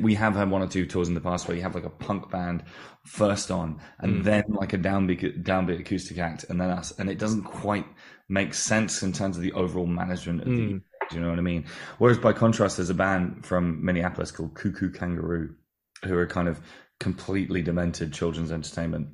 [0.01, 1.91] we have had one or two tours in the past where you have like a
[1.91, 2.65] punk band
[3.05, 4.25] first on and mm.
[4.25, 7.85] then like a downbeat downbeat acoustic act and then us and it doesn't quite
[8.29, 10.83] make sense in terms of the overall management of the mm.
[11.11, 11.67] do you know what I mean?
[11.99, 15.55] Whereas by contrast, there's a band from Minneapolis called Koo Koo Kanga Roo,
[16.05, 16.61] who are kind of
[17.05, 19.09] completely demented children's entertainment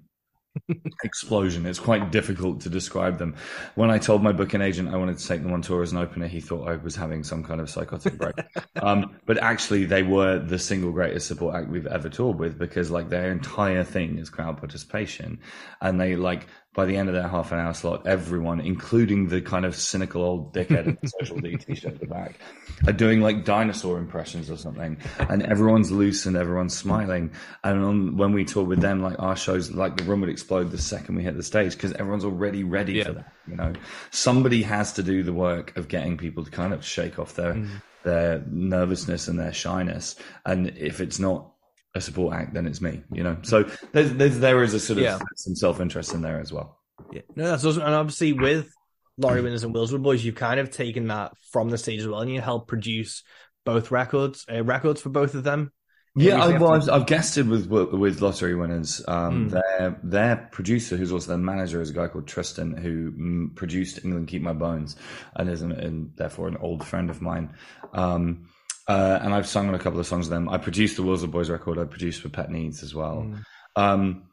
[1.03, 1.67] explosion.
[1.67, 3.35] It's quite difficult to describe them.
[3.75, 5.99] When I told my booking agent I wanted to take them on tour as an
[5.99, 8.37] opener, he thought I was having some kind of psychotic break.
[8.83, 12.93] um, but actually, they were the single greatest support act we've ever toured with because
[12.93, 15.41] like their entire thing is crowd participation,
[15.81, 19.43] and they like by the end of their half an hour slot, everyone, including the
[19.43, 22.39] kind of cynical old dickhead in the social D t-shirt at the back,
[22.87, 27.33] are doing like dinosaur impressions or something, and everyone's loose and everyone's smiling.
[27.65, 30.71] And on, when we toured with them, like our shows, like the room would explode
[30.71, 33.33] the second we hit the stage because everyone's already ready for that.
[33.49, 33.73] You know,
[34.13, 37.55] somebody has to do the work of getting people to kind of shake off their
[37.55, 37.69] mm.
[38.05, 40.15] their nervousness and their shyness,
[40.47, 41.51] and if it's not
[41.95, 43.37] a support act, then it's me, you know.
[43.43, 45.19] So there's, there's there is a sort of Yeah.
[45.37, 46.79] some self interest in there as well.
[47.13, 47.83] Yeah, no, that's awesome.
[47.83, 48.73] And obviously, with
[49.19, 52.21] Lottery Winners and Wilswood Buoys, you've kind of taken that from the stage as well,
[52.21, 53.23] and you helped produce
[53.65, 55.73] both records, uh, records for both of them.
[56.17, 59.01] Yeah, I, well, I've, I've guested with with lottery winners.
[59.07, 59.51] Um, Mm.
[59.51, 64.05] Their their producer, who's also their manager, is a guy called Tristan, who mm, produced
[64.05, 64.97] England Keep My Bones,
[65.37, 67.55] and is an, and therefore an old friend of mine.
[67.93, 68.49] Um,
[68.91, 70.49] uh, and I've sung on a couple of songs with them.
[70.49, 71.79] I produced the Wilswood Buoys record.
[71.79, 73.25] I produced for Pet Needs as well.
[73.25, 73.45] Mm.
[73.77, 74.25] Um,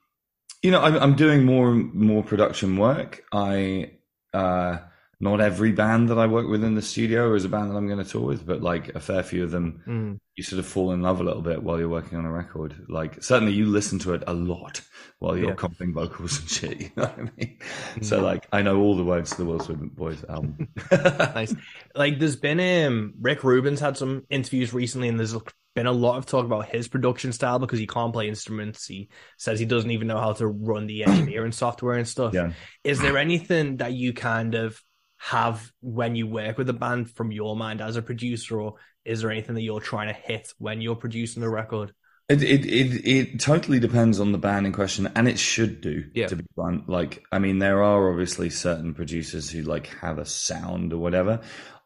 [0.64, 3.24] you know, I'm, I'm doing more and more production work.
[3.32, 3.92] I
[4.34, 4.80] uh,
[5.20, 7.88] not every band that I work with in the studio is a band that I'm
[7.88, 10.20] going to tour with, but like a fair few of them, Mm.
[10.36, 12.76] you sort of fall in love a little bit while you're working on a record.
[12.88, 14.82] Like certainly you listen to it a lot
[15.18, 15.56] while you're Yeah.
[15.56, 16.82] comping vocals and shit.
[16.82, 17.58] You know what I mean?
[18.04, 20.68] So like I know all the words to the Wilswood Buoys album.
[20.92, 21.56] nice.
[21.96, 25.36] Like, there's been um Rick Rubin's had some interviews recently, and there's
[25.76, 28.86] been a lot of talk about his production style because he can't play instruments.
[28.88, 32.34] He says he doesn't even know how to run the engineering software and stuff.
[32.34, 32.52] Yeah.
[32.84, 34.80] Is there anything that you kind of
[35.18, 39.22] have when you work with a band from your mind as a producer, or is
[39.22, 41.94] there anything that you're trying to hit when you're producing a record?
[42.30, 46.04] It, it it it totally depends on the band in question, and it should do.
[46.14, 46.28] Yeah.
[46.28, 50.26] To be blunt, like I mean, there are obviously certain producers who like have a
[50.26, 51.40] sound or whatever.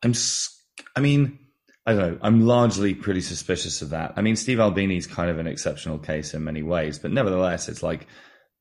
[0.03, 0.13] I'm,
[0.95, 1.37] I mean,
[1.85, 2.19] I don't know.
[2.23, 4.13] I'm largely pretty suspicious of that.
[4.15, 7.83] I mean, Steve Albini's kind of an exceptional case in many ways, but nevertheless, it's
[7.83, 8.07] like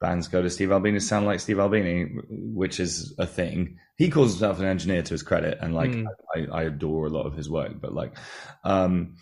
[0.01, 3.79] bands go to Steve Albini to sound like Steve Albini, which is a thing.
[3.97, 6.07] He calls himself an engineer to his credit, and like Mm.
[6.35, 8.17] I, I adore a lot of his work, but like,
[8.65, 9.17] um,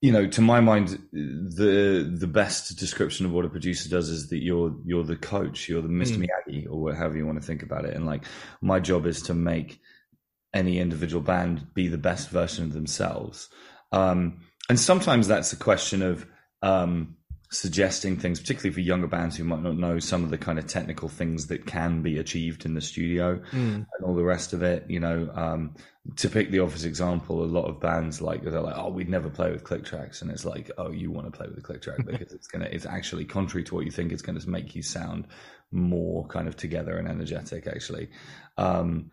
[0.00, 4.28] you know, to my mind, the the best description of what a producer does is
[4.30, 6.16] that you're you're the coach, you're the Mr.
[6.16, 6.28] Mm.
[6.28, 7.94] Miyagi, or however you want to think about it.
[7.94, 8.24] And like,
[8.60, 9.80] my job is to make
[10.52, 13.48] any individual band be the best version of themselves.
[13.92, 16.26] Um, and sometimes that's a question of
[16.62, 17.16] um,
[17.52, 20.66] suggesting things, particularly for younger bands who might not know some of the kind of
[20.66, 23.74] technical things that can be achieved in the studio Mm.
[23.74, 24.86] and all the rest of it.
[24.88, 25.74] You know, um,
[26.16, 29.28] to pick the obvious example, a lot of bands like they're like, "Oh, we'd never
[29.28, 31.82] play with click tracks," and it's like, "Oh, you want to play with a click
[31.82, 34.74] track because it's gonna, it's actually contrary to what you think, it's going to make
[34.74, 35.26] you sound
[35.70, 38.08] more kind of together and energetic, actually."
[38.56, 39.10] Um,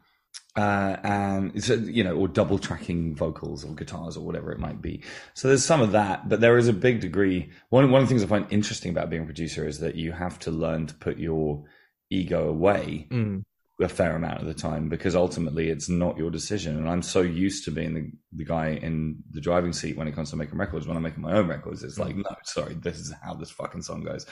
[0.55, 4.81] uh, and it's, you know, or double tracking vocals or guitars or whatever it might
[4.81, 5.03] be.
[5.33, 7.51] So there's some of that, but there is a big degree.
[7.69, 10.11] One one of the things I find interesting about being a producer is that you
[10.11, 11.63] have to learn to put your
[12.09, 13.43] ego away Mm.
[13.79, 16.75] a fair amount of the time because ultimately it's not your decision.
[16.77, 20.15] And I'm so used to being the, the guy in the driving seat when it
[20.15, 20.85] comes to making records.
[20.87, 23.83] When I'm making my own records, it's like, no, sorry, this is how this fucking
[23.83, 24.25] song goes.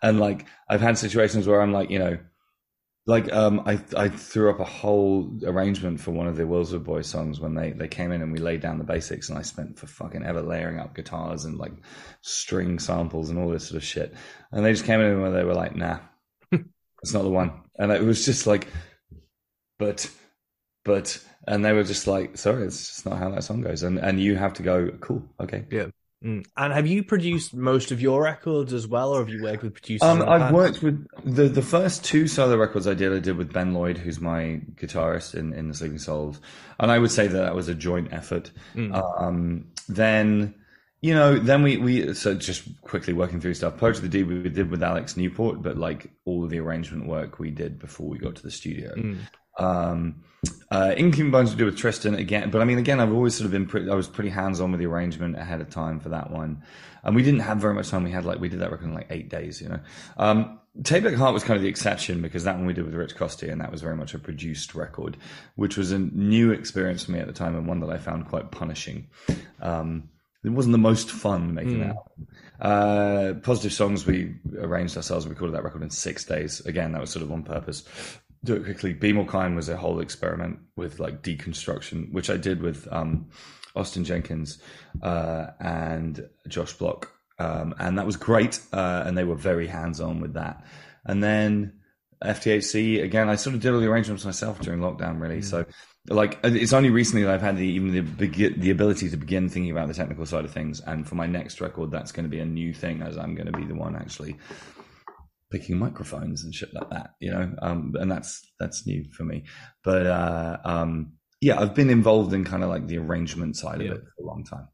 [0.00, 2.16] And like, I've had situations where I'm like, you know,
[3.06, 7.06] like um, I I threw up a whole arrangement for one of the Wilswood Buoys
[7.06, 9.78] songs when they they came in and we laid down the basics and I spent
[9.78, 11.72] for fucking ever layering up guitars and like
[12.22, 14.14] string samples and all this sort of shit.
[14.52, 15.98] And they just came in and they were like nah
[16.52, 17.52] it's not the one.
[17.78, 18.68] And it was just like
[19.78, 20.10] but
[20.84, 23.82] but and they were just like sorry it's just not how that song goes.
[23.82, 25.66] And and you have to go cool okay
[26.24, 26.46] Mm.
[26.56, 29.74] And have you produced most of your records as well, or have you worked with
[29.74, 30.08] producers?
[30.08, 30.54] Um, I've past?
[30.54, 33.12] worked with the the first two solo records I did.
[33.12, 36.40] I did with Ben Lloyd, who's my guitarist in in the Sleeping Souls,
[36.80, 38.50] and I would say that that was a joint effort.
[38.74, 39.20] Mm.
[39.20, 40.54] Um, then
[41.02, 43.76] you know, then we we so just quickly working through stuff.
[43.76, 47.06] Poetry of the Deed we did with Alex Newport, but like all of the arrangement
[47.06, 48.94] work we did before we got to the studio.
[48.94, 49.18] Mm.
[49.58, 50.22] Um,
[50.70, 53.46] uh, Inking Bones to do with Tristan again, but I mean, again, I've always sort
[53.46, 56.08] of been pretty, I was pretty hands on with the arrangement ahead of time for
[56.10, 56.62] that one.
[57.02, 58.02] And we didn't have very much time.
[58.02, 59.80] We had like, we did that record in like eight days, you know.
[60.16, 62.94] Um, Tape Deck Heart was kind of the exception because that one we did with
[62.94, 65.16] Rich Costey and that was very much a produced record,
[65.54, 68.26] which was a new experience for me at the time and one that I found
[68.26, 69.08] quite punishing.
[69.60, 70.08] Um,
[70.42, 72.28] it wasn't the most fun making that album.
[72.60, 75.26] Uh, Positive Songs we arranged ourselves.
[75.26, 76.60] We recorded that record in six days.
[76.66, 77.84] Again, that was sort of on purpose
[78.44, 78.92] do it quickly.
[78.92, 83.28] Be More Kind was a whole experiment with like deconstruction, which I did with um,
[83.74, 84.58] Austin Jenkins
[85.02, 88.60] uh, and Josh Block, um, and that was great.
[88.72, 90.64] Uh, and they were very hands on with that.
[91.04, 91.80] And then
[92.22, 95.42] FTHC again, I sort of did all the arrangements myself during lockdown, really.
[95.42, 95.66] So.
[96.06, 99.72] Like it's only recently that I've had the even the the ability to begin thinking
[99.72, 102.40] about the technical side of things, and for my next record, that's going to be
[102.40, 104.36] a new thing, as I'm going to be the one actually
[105.54, 107.54] picking microphones and shit like that, you know.
[107.62, 109.44] Um, and that's that's new for me.
[109.84, 113.92] But uh, um, yeah, I've been involved in kind of like the arrangement side Yeah.
[113.92, 114.68] of it for a long time.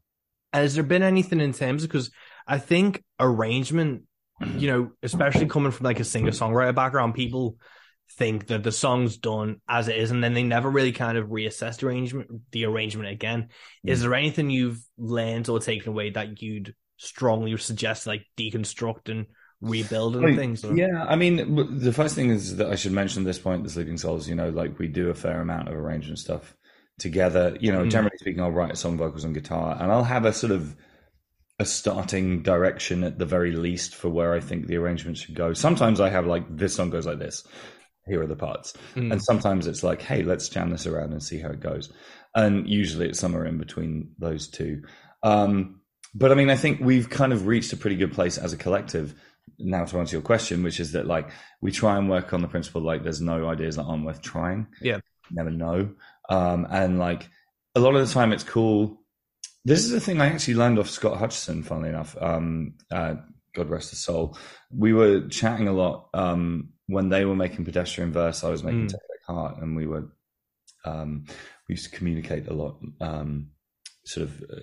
[0.53, 2.09] Has there been anything in terms because
[2.47, 4.03] I think arrangement,
[4.57, 7.57] you know, especially coming from like a singer songwriter background, people
[8.17, 11.27] think that the song's done as it is, and then they never really kind of
[11.27, 13.49] reassess the arrangement, the arrangement again.
[13.85, 19.09] Is there anything you've learned or taken away that you'd strongly suggest, like deconstruct
[19.61, 20.63] and rebuild and Like, things?
[20.65, 23.63] or- Yeah, I mean, the first thing is that I should mention at this point,
[23.63, 24.27] the Sleeping Souls.
[24.27, 26.55] You know, like we do a fair amount of arrangement stuff
[26.99, 27.57] together.
[27.59, 27.91] You know, Mm.
[27.91, 30.75] generally speaking, I'll write a song vocals and guitar, and I'll have a sort of
[31.59, 35.53] a starting direction at the very least for where I think the arrangement should go.
[35.53, 37.43] Sometimes I have like this song goes like this.
[38.07, 39.11] Here are the parts, Mm.
[39.11, 41.93] and sometimes it's like, hey, let's jam this around and see how it goes.
[42.33, 44.81] And usually it's somewhere in between those two.
[45.21, 45.81] Um,
[46.15, 48.57] but I mean, I think we've kind of reached a pretty good place as a
[48.57, 49.13] collective
[49.63, 51.29] now to answer your question, which is that like
[51.61, 54.67] we try and work on the principle like there's no ideas that aren't worth trying.
[54.81, 54.99] Yeah.
[55.29, 55.91] Never know.
[56.29, 57.29] Um, and like
[57.75, 59.01] a lot of the time it's cool.
[59.63, 62.17] This is a thing I actually learned off Scott Hutchison, funnily enough.
[62.19, 63.15] Um, uh,
[63.53, 64.37] God rest his soul.
[64.75, 68.43] We were chatting a lot um, when they were making pedestrian verse.
[68.43, 68.95] I was making Mm.
[69.27, 70.11] Heart, and we were
[70.83, 71.25] um,
[71.67, 72.79] we used to communicate a lot.
[72.99, 73.51] Um,
[74.03, 74.55] sort of uh,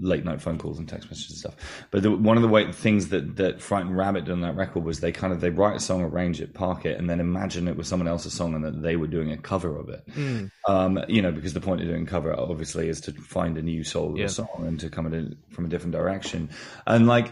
[0.00, 1.86] late night phone calls and text messages and stuff.
[1.92, 4.84] But the, one of the way, things that that Frightened Rabbit did on that record
[4.84, 7.68] was they kind of they write a song, arrange it, park it, and then imagine
[7.68, 10.02] it was someone else's song and that they were doing a cover of it.
[10.08, 10.50] Mm.
[10.68, 13.62] Um, you know, because the point of doing a cover obviously is to find a
[13.62, 14.24] new soul of Yeah.
[14.26, 16.50] a song and to come at it from a different direction.
[16.86, 17.30] And like,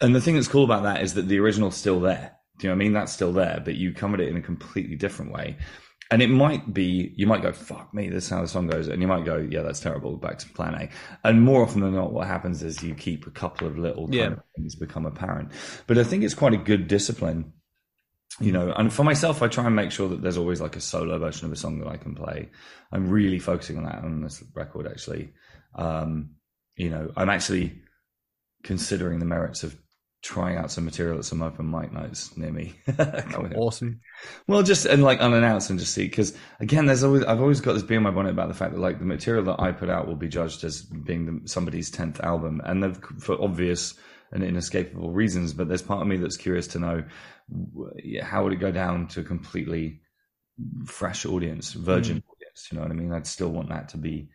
[0.00, 2.34] and the thing that's cool about that is that the original's still there.
[2.58, 2.92] Do you know what I mean?
[2.92, 5.56] That's still there, but you come at it in a completely different way.
[6.10, 8.88] And it might be, you might go, fuck me, this is how the song goes.
[8.88, 10.88] And you might go, yeah, that's terrible, back to plan A.
[11.22, 14.28] And more often than not, what happens is you keep a couple of little Yeah.
[14.28, 15.52] of things become apparent.
[15.86, 17.52] But I think it's quite a good discipline
[18.40, 20.80] you know and for myself i try and make sure that there's always like a
[20.80, 22.48] solo version of a song that i can play
[22.92, 25.32] i'm really focusing on that on this record actually
[25.74, 26.30] um
[26.76, 27.80] you know i'm actually
[28.62, 29.76] considering the merits of
[30.22, 32.74] trying out some material at some open mic nights near me.
[33.56, 34.00] awesome.
[34.46, 37.74] Well, just and like unannounced and just see because again, there's always I've always got
[37.74, 39.90] this bee in my bonnet about the fact that like the material that I put
[39.90, 43.94] out will be judged as being the, somebody's tenth album, and for obvious
[44.32, 45.52] and inescapable reasons.
[45.52, 47.04] But there's part of me that's curious to know
[48.22, 50.00] how would it go down to a completely
[50.86, 52.22] fresh audience, virgin mm.
[52.32, 52.68] audience.
[52.70, 53.12] You know what I mean?
[53.12, 54.30] I'd still want that to be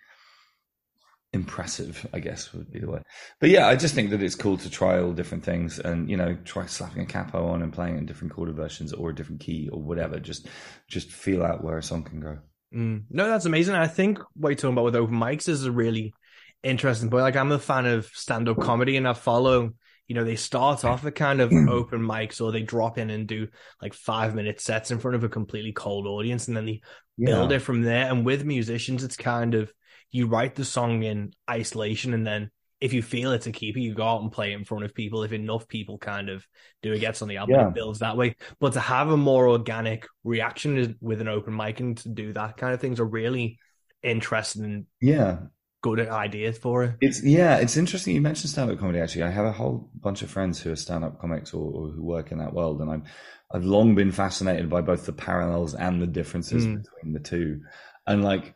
[1.33, 3.01] impressive, I guess would be the way.
[3.39, 6.15] But yeah, I just think that it's cool to try all different things and, you
[6.15, 9.41] know, try slapping a capo on and playing in different chord versions or a different
[9.41, 10.19] key or whatever.
[10.19, 10.47] Just,
[10.87, 12.37] just feel out where a song can go.
[12.73, 13.05] Mm.
[13.09, 13.73] No, that's amazing.
[13.73, 16.13] I think what you're talking about with open mics is a really
[16.61, 17.23] interesting point.
[17.23, 19.71] Like I'm a fan of stand up comedy and I follow,
[20.07, 23.27] you know, they start off at kind of open mics or they drop in and
[23.27, 23.47] do
[23.81, 26.81] like five minute sets in front of a completely cold audience and then they
[27.17, 27.31] yeah.
[27.31, 28.05] build it from there.
[28.05, 29.73] And with musicians, it's kind of,
[30.13, 33.93] you write the song in isolation and then if you feel it's a keeper, you
[33.93, 35.23] go out and play it in front of people.
[35.23, 36.45] If enough people kind of
[36.81, 37.67] do it, gets on the album, yeah.
[37.69, 38.35] it builds that way.
[38.59, 42.57] But to have a more organic reaction with an open mic and to do that
[42.57, 43.57] kind of things are really
[44.01, 44.85] interesting.
[44.99, 45.37] Yeah.
[45.81, 46.95] Good ideas for it.
[46.99, 48.15] It's yeah, it's interesting.
[48.15, 48.99] You mentioned stand-up comedy.
[48.99, 52.03] Actually, I have a whole bunch of friends who are stand-up comics or, or who
[52.03, 53.03] work in that world, and I'm
[53.51, 56.81] I've long been fascinated by both the parallels and the differences mm.
[56.81, 57.61] between the two.
[58.07, 58.55] And like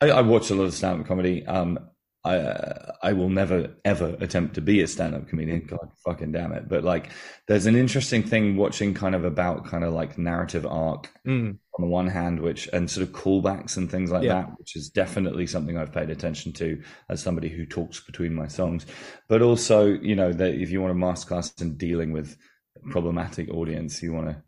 [0.00, 1.46] I, I watch a lot of stand up comedy.
[1.46, 1.78] Um,
[2.22, 5.66] I uh, I will never ever attempt to be a stand up comedian.
[5.66, 6.68] God fucking damn it!
[6.68, 7.10] But like,
[7.48, 11.48] there's an interesting thing watching kind of about kind of like narrative arc mm.
[11.50, 14.42] on the one hand, which and sort of callbacks and things like yeah.
[14.42, 18.48] that, which is definitely something I've paid attention to as somebody who talks between my
[18.48, 18.84] songs.
[19.26, 22.36] But also, you know, that if you want a masterclass in dealing with
[22.90, 24.42] problematic audience, you want to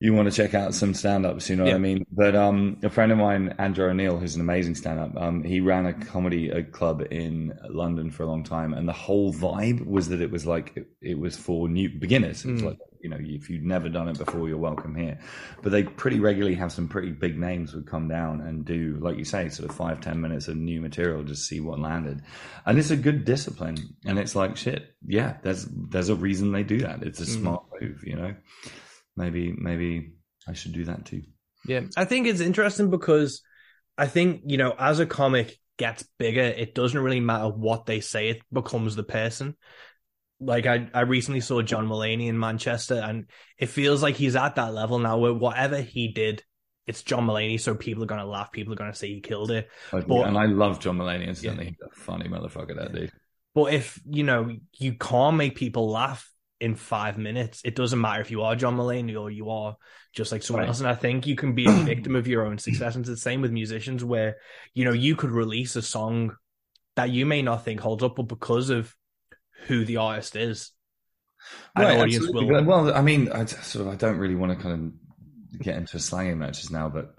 [0.00, 1.72] you want to check out some stand-ups, you know yeah.
[1.72, 2.06] what I mean?
[2.12, 5.86] But um, a friend of mine, Andrew O'Neill, who's an amazing stand-up, um, he ran
[5.86, 10.20] a comedy club in London for a long time, and the whole vibe was that
[10.20, 12.44] it was like it, it was for new beginners.
[12.44, 12.66] It's mm.
[12.66, 15.18] like you know, if you've never done it before, you're welcome here.
[15.62, 19.16] But they pretty regularly have some pretty big names would come down and do, like
[19.16, 22.22] you say, sort of five ten minutes of new material, just see what landed,
[22.66, 23.96] and it's a good discipline.
[24.04, 25.38] And it's like shit, yeah.
[25.42, 27.02] There's there's a reason they do that.
[27.02, 27.40] It's a mm.
[27.40, 28.34] smart move, you know
[29.18, 30.12] maybe maybe
[30.46, 31.22] I should do that too.
[31.66, 33.42] Yeah, I think it's interesting because
[33.98, 38.00] I think you know as a comic gets bigger, it doesn't really matter what they
[38.00, 39.56] say; it becomes the person.
[40.40, 44.54] Like I, I recently saw John Mulaney in Manchester, and it feels like he's at
[44.54, 46.44] that level now where whatever he did,
[46.86, 49.68] it's John Mulaney, so people are gonna laugh, people are gonna say he killed it.
[49.90, 51.70] But, and I love John Mulaney, and certainly yeah.
[51.70, 53.12] he's a funny motherfucker, that dude.
[53.54, 57.60] But if you know you can't make people laugh, in five minutes.
[57.64, 59.76] It doesn't matter if you are John Mulaney or you are
[60.12, 60.68] just like someone right.
[60.68, 60.80] else.
[60.80, 62.94] And I think you can be a victim of your own success.
[62.94, 64.36] And it's the same with musicians where,
[64.74, 66.36] you know, you could release a song
[66.96, 68.94] that you may not think holds up, but because of
[69.66, 70.72] who the artist is,
[71.76, 72.52] right, an audience absolutely.
[72.52, 72.64] will.
[72.64, 74.92] Well, I mean, I sort of I don't really want to kind
[75.54, 77.14] of get into slang matches now, but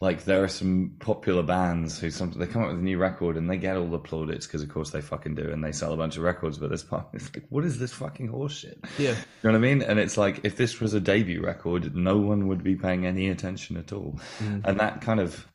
[0.00, 3.36] like there are some popular bands who some they come up with a new record
[3.36, 5.92] and they get all the plaudits because of course they fucking do and they sell
[5.92, 8.76] a bunch of records but this part it's like what is this fucking horseshit?
[8.98, 9.10] Yeah.
[9.10, 9.82] You know what i mean?
[9.82, 13.28] And it's like if this was a debut record no one would be paying any
[13.28, 14.18] attention at all.
[14.38, 14.64] Mm.
[14.64, 15.46] and that kind of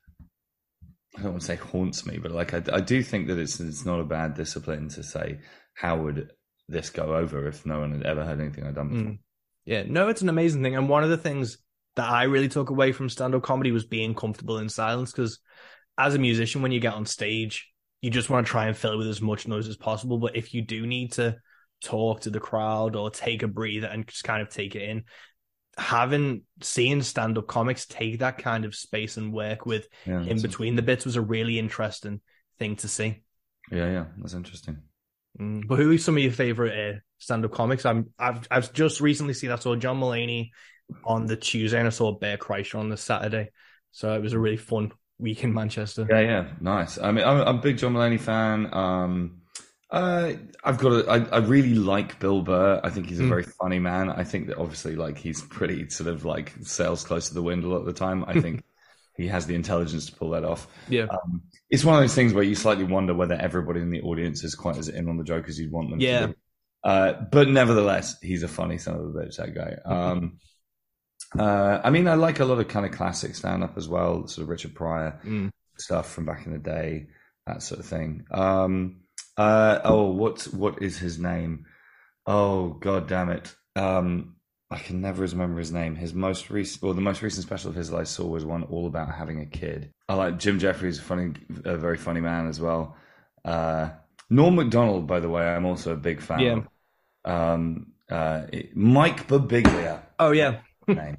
[1.18, 3.60] i don't want to say haunts me but like I, I do think that it's
[3.60, 5.40] it's not a bad discipline to say
[5.74, 6.32] how would
[6.68, 9.12] this go over if no one had ever heard anything i'd done before?
[9.12, 9.20] Mm.
[9.66, 9.84] yeah.
[9.88, 10.76] No it's an amazing thing.
[10.76, 11.58] And one of the things
[12.00, 15.12] that I really took away from stand up comedy was being comfortable in silence.
[15.12, 15.40] Because
[15.98, 17.70] as a musician, when you get on stage,
[18.00, 20.18] you just want to try and fill it with as much noise as possible.
[20.18, 21.36] But if you do need to
[21.84, 25.04] talk to the crowd or take a breather and just kind of take it in,
[25.78, 30.42] having seen stand up comics take that kind of space and work with yeah, in
[30.42, 32.22] between the bits was a really interesting
[32.60, 33.24] thing to see.
[33.70, 34.78] Yeah, yeah, that's interesting.
[35.38, 37.86] Mm, but who are some of your favorite uh, stand up comics?
[37.86, 40.52] I'm I've I've just recently seen I saw John Mulaney
[41.04, 43.52] on the Tuesday and I saw Bert Kreischer on the Saturday.
[43.92, 46.08] So it was a really fun week in Manchester.
[46.10, 46.98] Yeah, yeah, nice.
[46.98, 48.74] I mean, I'm, I'm a big John Mulaney fan.
[48.74, 49.42] Um,
[49.92, 50.34] uh,
[50.64, 52.80] I've got a, I, I really like Bill Burr.
[52.84, 53.30] I think he's a mm.
[53.30, 54.10] very funny man.
[54.10, 57.64] I think that obviously, like, he's pretty sort of like sails close to the wind
[57.64, 58.24] a lot of the time.
[58.28, 58.64] I think
[59.18, 60.68] he has the intelligence to pull that off.
[60.88, 61.08] Yeah.
[61.10, 64.44] Um, it's one of those things where you slightly wonder whether everybody in the audience
[64.44, 66.22] is quite as in on the joke as you'd want them yeah.
[66.22, 66.34] to be.
[66.84, 69.76] Uh, but nevertheless, he's a funny son of a bitch, that guy.
[69.84, 70.40] Um,
[71.38, 74.28] uh, I mean, I like a lot of kind of classic stand up as well,
[74.28, 75.52] sort of Richard Pryor mm.
[75.78, 77.08] stuff from back in the day,
[77.46, 78.26] that sort of thing.
[78.32, 79.02] Um,
[79.38, 81.66] uh, oh, what what is his name?
[82.26, 83.56] Oh, god damn it!
[83.76, 84.36] Um,
[84.72, 85.96] I can never remember his name.
[85.96, 88.64] His most recent, well, the most recent special of his that I saw was one
[88.64, 89.92] all about having a kid.
[90.08, 91.34] I like Jim Jefferies, a funny,
[91.66, 92.96] a very funny man as well.
[93.46, 93.90] Uh,
[94.30, 96.40] Norm Macdonald, by the way, I'm also a big fan.
[96.40, 96.62] Yeah.
[97.26, 100.02] Um, uh, Mike Birbiglia.
[100.20, 100.60] Oh yeah,
[100.94, 101.18] name.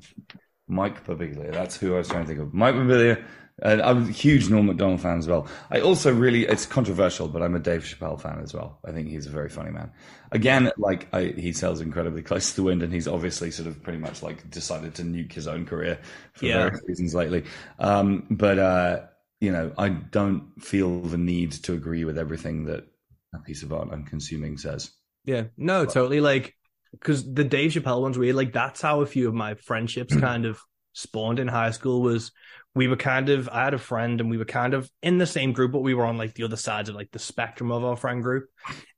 [0.68, 1.52] Mike Birbiglia.
[1.52, 2.54] That's who I was trying to think of.
[2.54, 3.22] Mike Birbiglia.
[3.62, 5.46] And I'm a huge Norm Macdonald fan as well.
[5.70, 8.78] I also really, it's controversial, but I'm a Dave Chappelle fan as well.
[8.86, 9.92] I think he's a very funny man.
[10.32, 13.82] Again, like I, he sells incredibly close to the wind, and he's obviously sort of
[13.82, 15.98] pretty much like decided to nuke his own career
[16.32, 16.68] for Yeah.
[16.70, 17.44] various reasons lately.
[17.78, 19.00] Um, but uh,
[19.42, 22.86] you know, I don't feel the need to agree with everything that
[23.34, 24.90] a piece of art I'm consuming says.
[25.26, 26.20] yeah, no, totally.
[26.22, 26.54] Like,
[26.92, 28.36] because the Dave Chappelle ones, weird.
[28.36, 30.60] Like that's how a few of my friendships kind of
[30.92, 32.02] spawned in high school.
[32.02, 32.32] Was
[32.74, 35.26] we were kind of, I had a friend, and we were kind of in the
[35.26, 37.84] same group, but we were on like the other sides of like the spectrum of
[37.84, 38.44] our friend group.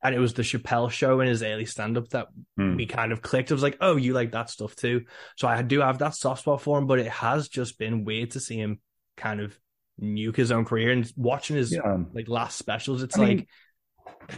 [0.03, 2.27] And it was the Chappelle show and his early stand up that
[2.59, 2.77] Hmm.
[2.77, 3.51] we kind of clicked.
[3.51, 5.03] It was like, oh, you like that stuff too.
[5.37, 8.33] So I do have that soft spot for him, but it has just been weird
[8.33, 8.81] to see him
[9.17, 9.59] kind of
[10.01, 11.99] nuke his own career and watching his Yeah.
[12.13, 13.03] like last specials.
[13.03, 13.49] It's I mean- like,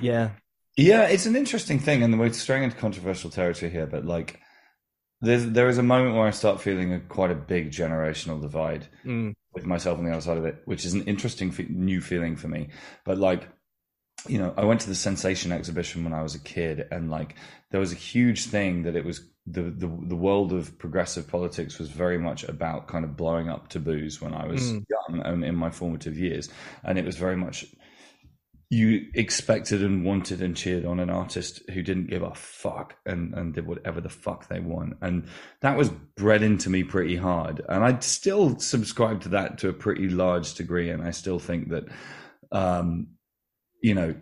[0.00, 0.30] yeah,
[0.76, 3.86] Yeah, it's an interesting thing, and we're straying into controversial territory here.
[3.86, 4.40] But like,
[5.20, 8.88] there's there is a moment where I start feeling a, quite a big generational divide
[9.04, 12.00] Mm, with myself on the other side of it, which is an interesting fe- new
[12.00, 12.70] feeling for me.
[13.04, 13.48] But like,
[14.28, 17.36] you know, I went to the Sensation exhibition when I was a kid, and like,
[17.70, 21.78] there was a huge thing that it was the the the world of progressive politics
[21.78, 24.84] was very much about kind of blowing up taboos when I was Mm.
[24.88, 26.48] young and in my formative years,
[26.82, 27.66] and it was very much
[28.74, 33.32] you expected and wanted and cheered on an artist who didn't give a fuck and,
[33.34, 34.96] and did whatever the fuck they want.
[35.00, 35.28] And
[35.60, 37.64] that was bred into me pretty hard.
[37.68, 40.90] And I still subscribe to that to a pretty large degree.
[40.90, 41.84] And I still think that,
[42.50, 43.08] um,
[43.80, 44.16] you know,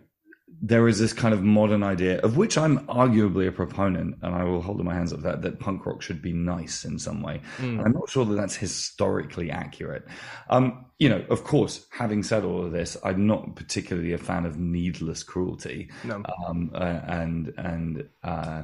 [0.65, 4.45] there is this kind of modern idea of which I'm arguably a proponent, and I
[4.45, 7.41] will hold my hands up that that punk rock should be nice in some way.
[7.57, 7.63] mm.
[7.63, 10.07] And I'm not sure that that's historically accurate.
[10.49, 14.45] Um, you know, of course, having said all of this, I'm not particularly a fan
[14.45, 18.63] of needless cruelty no, um, uh, and and uh,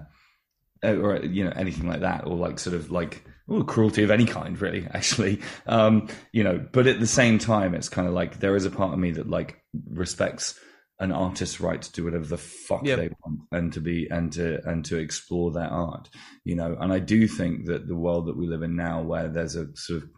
[0.81, 3.25] or you know anything like that, or like sort of like
[3.67, 4.87] cruelty of any kind, really.
[4.93, 8.65] Actually, um, you know, but at the same time, it's kind of like there is
[8.65, 10.57] a part of me that like respects
[10.99, 12.99] an artist's right to do whatever the fuck Yep.
[12.99, 16.09] they want and to be and to and to explore their art
[16.43, 19.27] you know and i do think that the world that we live in now where
[19.29, 20.09] there's a sort of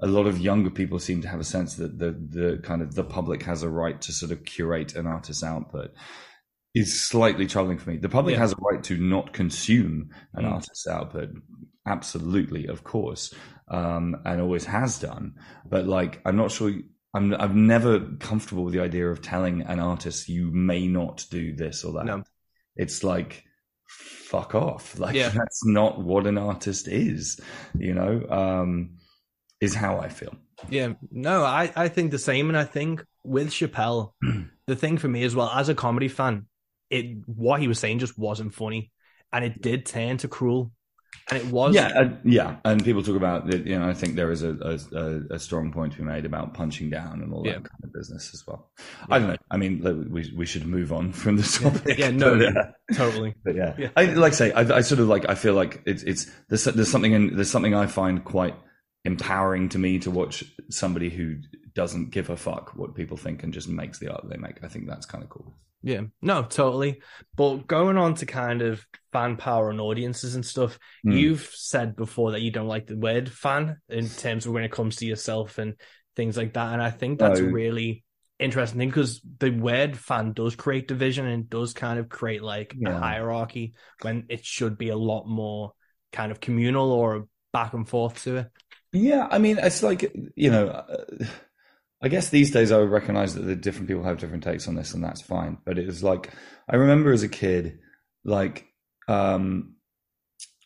[0.00, 2.94] a lot of younger people seem to have a sense that the the kind of
[2.94, 5.90] the public has a right to sort of curate an artist's output
[6.74, 7.96] is slightly troubling for me.
[7.96, 8.40] The public Yeah.
[8.40, 10.52] has a right to not consume an Mm.
[10.52, 11.30] artist's output,
[11.86, 13.34] absolutely, of course,
[13.68, 15.34] um, and always has done.
[15.68, 16.72] But like, I'm not sure.
[17.14, 21.54] I'm I'm never comfortable with the idea of telling an artist you may not do
[21.54, 22.04] this or that.
[22.06, 22.22] No.
[22.76, 23.44] It's like
[23.86, 24.98] fuck off.
[24.98, 25.30] Like Yeah.
[25.30, 27.40] that's not what an artist is.
[27.78, 28.98] You know, um,
[29.60, 30.34] is how I feel.
[30.68, 32.48] Yeah, no, I, I think the same.
[32.48, 34.12] And I think with Chappelle,
[34.66, 36.46] the thing for me as well, as a comedy fan,
[36.90, 38.92] it what he was saying just wasn't funny.
[39.32, 40.72] And it did turn to cruel.
[41.30, 43.66] And it was Yeah, uh, yeah, and people talk about it.
[43.66, 46.54] You know, I think there is a, a, a strong point to be made about
[46.54, 47.54] punching down and all that Yeah.
[47.56, 48.70] kind of business as well.
[49.10, 49.36] I don't know.
[49.50, 51.98] I mean, we we should move on from the topic.
[51.98, 53.34] Yeah, no, but, uh, totally.
[53.44, 53.88] but yeah, Yeah.
[53.94, 55.28] I like I say, I, I sort of like.
[55.28, 58.54] I feel like it's it's there's there's something in there's something I find quite
[59.04, 61.36] empowering to me to watch somebody who
[61.74, 64.64] doesn't give a fuck what people think and just makes the art they make.
[64.64, 65.54] I think that's kind of cool.
[65.82, 67.02] Yeah, no, totally.
[67.36, 71.28] But going on to kind of fan power and audiences and stuff, Hmm.
[71.30, 74.72] you've said before that you don't like the word fan in terms of when it
[74.72, 75.74] comes to yourself and
[76.16, 76.72] things like that.
[76.72, 77.48] And I think that's a No.
[77.48, 78.04] really
[78.40, 82.78] interesting thing because the word fan does create division and does kind of create like
[82.84, 85.72] a hierarchy when it should be a lot more
[86.12, 88.50] kind of communal or back and forth to it.
[88.92, 91.04] Yeah, I mean, it's like you know, uh,
[92.00, 94.74] I guess these days I would recognize that the different people have different takes on
[94.76, 95.58] this, and that's fine.
[95.64, 96.30] But it was like
[96.68, 97.78] I remember as a kid,
[98.24, 98.66] like
[99.08, 99.74] um,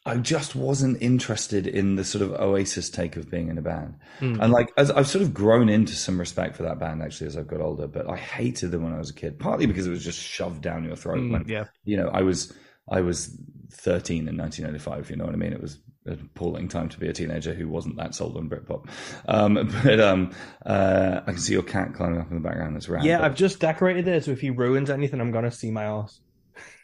[0.05, 3.95] I just wasn't interested in the sort of Oasis take of being in a band,
[4.21, 4.43] Mm.
[4.43, 7.37] and like as I've sort of grown into some respect for that band actually as
[7.37, 7.87] I've got older.
[7.87, 10.61] But I hated them when I was a kid, partly because it was just shoved
[10.61, 12.53] down your throat Mm, when yeah, you know, I was
[12.91, 13.35] I was
[13.71, 15.09] 13 in 1995.
[15.09, 15.53] You know what I mean?
[15.53, 18.87] It was appalling time to be a teenager who wasn't that sold on Britpop.
[19.29, 20.33] Um, but um,
[20.67, 22.75] uh, I can see your cat climbing up in the background.
[22.75, 23.05] That's right.
[23.05, 23.25] yeah.
[23.25, 26.21] I've just decorated it, so if he ruins anything, I'm gonna see my ass.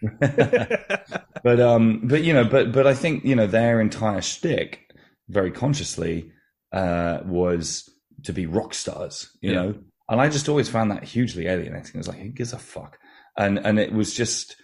[0.21, 4.91] but um, but you know, but but I think you know their entire shtick,
[5.29, 6.33] very consciously,
[6.73, 7.89] uh, was
[8.25, 9.31] to be rock stars.
[9.41, 9.57] You Yeah.
[9.63, 9.75] know,
[10.09, 11.93] and I just always found that hugely alienating.
[11.95, 12.99] It was like, who gives a fuck?
[13.37, 14.57] And and it was just.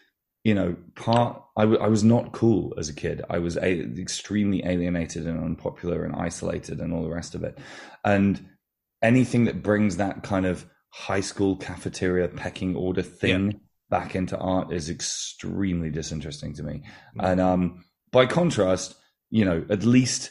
[0.44, 3.22] You know, part I, w- I was not cool as a kid.
[3.30, 7.58] I was a- extremely alienated and unpopular and isolated and all the rest of it.
[8.04, 8.46] And
[9.02, 14.72] anything that brings that kind of high school cafeteria pecking order thing back into art
[14.72, 16.82] is extremely disinteresting to me.
[17.18, 18.96] And um, by contrast,
[19.30, 20.30] you know, at least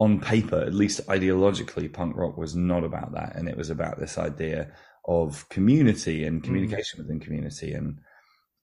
[0.00, 3.98] on paper, at least ideologically, punk rock was not about that, and it was about
[3.98, 4.72] this idea
[5.06, 7.72] of community and communication within community.
[7.72, 8.00] And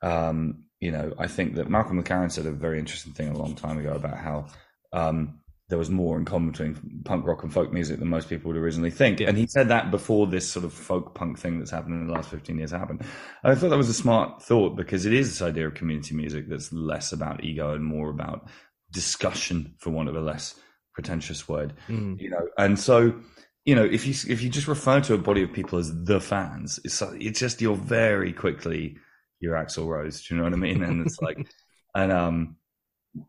[0.01, 3.55] um, you know, I think that Malcolm McLaren said a very interesting thing a long
[3.55, 4.45] time ago about how
[4.93, 8.49] um, there was more in common between punk rock and folk music than most people
[8.49, 9.19] would originally think.
[9.19, 12.13] And he said that before this sort of folk punk thing that's happened in the
[12.13, 13.01] last 15 years happened.
[13.43, 16.13] And I thought that was a smart thought because it is this idea of community
[16.13, 18.47] music that's less about ego and more about
[18.91, 20.53] discussion, for want of a less
[20.93, 22.19] pretentious word, Mm.
[22.21, 22.47] you know.
[22.59, 23.19] And so,
[23.65, 26.19] you know, if you if you just refer to a body of people as the
[26.21, 28.97] fans, it's it's just you're very quickly
[29.39, 30.23] your Axl Rose.
[30.23, 30.83] Do you know what I mean?
[30.83, 31.47] And it's like,
[31.95, 32.55] and um,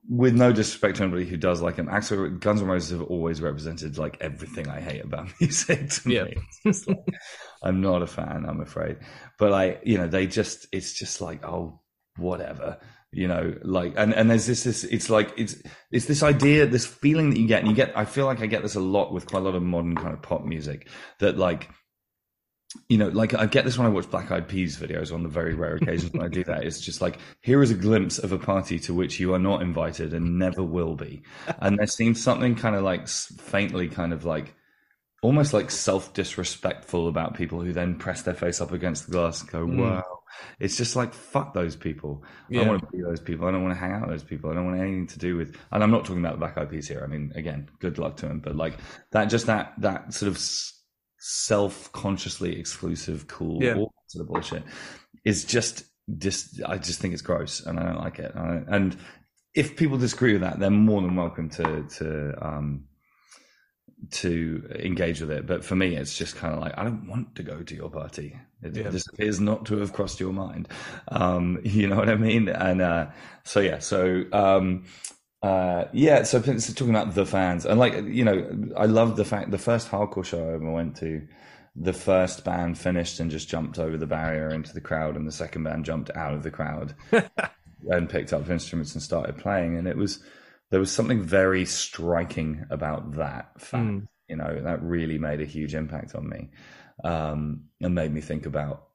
[0.08, 3.40] with no disrespect to anybody who does like him, Axl Guns N' Roses have always
[3.40, 5.90] represented like everything I hate about music.
[5.90, 6.24] To Yeah.
[6.24, 6.98] me, it's just like,
[7.62, 8.44] I'm not a fan.
[8.48, 8.98] I'm afraid,
[9.38, 11.80] but like you know, they just it's just like oh
[12.16, 12.78] whatever
[13.12, 15.56] you know like and and there's this this it's like it's
[15.92, 18.46] it's this idea this feeling that you get and you get i feel like i
[18.46, 20.88] get this a lot with quite a lot of modern kind of pop music
[21.20, 21.70] that like
[22.88, 25.28] you know like i get this when i watch black eyed peas videos on the
[25.28, 28.32] very rare occasions when i do that it's just like here is a glimpse of
[28.32, 31.22] a party to which you are not invited and never will be
[31.60, 34.54] and there seems something kind of like faintly kind of like
[35.22, 39.40] almost like self disrespectful about people who then press their face up against the glass
[39.40, 39.78] and go, Mm.
[39.80, 40.04] wow.
[40.60, 42.22] It's just like, fuck those people.
[42.22, 42.60] I Yeah.
[42.60, 43.48] don't want to be those people.
[43.48, 44.50] I don't want to hang out with those people.
[44.50, 46.70] I don't want anything to do with, and I'm not talking about the Black Eyed
[46.70, 47.00] Peas here.
[47.02, 48.74] I mean, again, good luck to them, but like
[49.12, 50.38] that, just that, that sort of
[51.28, 53.74] self consciously exclusive, cool, Yeah.
[53.74, 54.62] all sort of bullshit
[55.24, 55.84] is just,
[56.18, 58.32] just, I just think it's gross and I don't like it.
[58.34, 58.96] And, I- and
[59.54, 62.84] if people disagree with that, they're more than welcome to, to, um,
[64.12, 65.46] to engage with it.
[65.46, 67.90] But for me, it's just kind of like, I don't want to go to your
[67.90, 68.38] party.
[68.62, 68.90] It Yeah.
[68.90, 70.68] just appears not to have crossed your mind.
[71.08, 72.48] Um, you know what I mean?
[72.48, 73.06] And, uh,
[73.42, 74.84] so yeah, so, um,
[75.46, 79.52] uh, yeah, so, talking about the fans and like, you know, I love the fact
[79.52, 81.24] the first hardcore show I ever went to,
[81.76, 85.32] the first band finished and just jumped over the barrier into the crowd and the
[85.32, 86.96] second band jumped out of the crowd
[87.88, 89.76] and picked up instruments and started playing.
[89.76, 90.18] And it was,
[90.70, 93.84] there was something very striking about that fact.
[93.84, 94.08] Mm.
[94.28, 96.50] You know, that really made a huge impact on me
[97.04, 98.88] um, and made me think about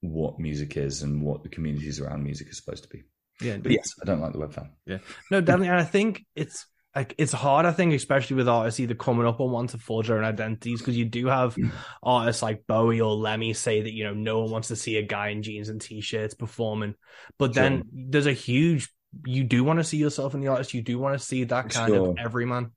[0.00, 3.04] what music is and what the communities around music are supposed to be.
[3.40, 3.56] Yeah.
[3.58, 4.70] But yes, I don't like the web fan.
[4.86, 4.98] Yeah.
[5.30, 5.68] No, definitely.
[5.68, 7.66] And I think it's like it's hard.
[7.66, 10.80] I think, especially with artists either coming up or want to forge their own identities,
[10.80, 11.72] because you do have mm.
[12.02, 15.02] artists like Bowie or Lemmy say that you know no one wants to see a
[15.02, 16.94] guy in jeans and t-shirts performing,
[17.38, 18.90] but then there's a huge.
[19.26, 20.74] You do want to see yourself in the artist.
[20.74, 22.10] You do want to see that kind Sure.
[22.10, 22.72] of everyman.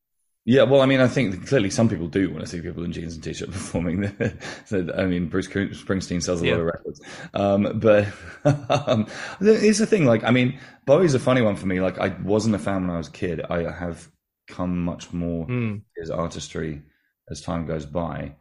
[0.49, 2.93] Yeah, well, I mean, I think clearly some people do want to see people in
[2.93, 4.09] jeans and t-shirt performing.
[4.65, 7.01] so, I mean, Bruce Springsteen sells a lot of records,
[7.33, 8.07] um, but
[8.87, 9.07] um,
[9.41, 10.05] it's the thing.
[10.05, 11.81] Like, I mean, Bowie's a funny one for me.
[11.81, 13.41] Like, I wasn't a fan when I was a kid.
[13.41, 14.07] I have
[14.47, 15.81] come much more Mm.
[15.97, 16.81] his artistry
[17.29, 18.35] as time goes by,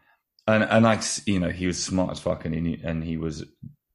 [0.47, 3.17] and and I, you know, he was smart as fuck, and he knew, and he
[3.17, 3.45] was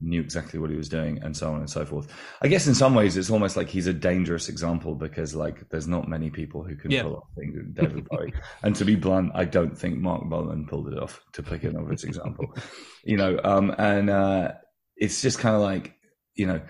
[0.02, 2.08] knew exactly what he was doing, and so on and so forth.
[2.41, 5.88] I guess in some ways it's almost like he's a dangerous example because like there's
[5.88, 7.04] not many people who can Yeah.
[7.04, 8.34] pull off things David Bowie.
[8.64, 11.22] and to be blunt, I don't think Marc Bolan pulled it off.
[11.34, 12.54] To pick an obvious example,
[13.04, 14.52] you know, um, and uh,
[14.97, 15.93] it's just kind of like
[16.36, 16.62] you know.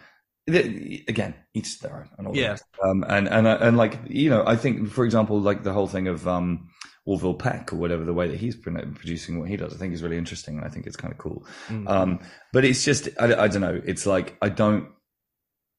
[0.49, 2.57] th- Again, each their own, and all Yeah.
[2.83, 5.87] Um, and and uh, and like you know, I think for example, like the whole
[5.87, 6.69] thing of um,
[7.05, 10.03] Orville Peck or whatever, the way that he's producing what he does, I think is
[10.03, 11.45] really interesting, and I think it's kind of cool.
[11.67, 11.89] Mm.
[11.89, 12.19] Um,
[12.53, 13.81] but it's just, I, I don't know.
[13.83, 14.89] It's like, I don't,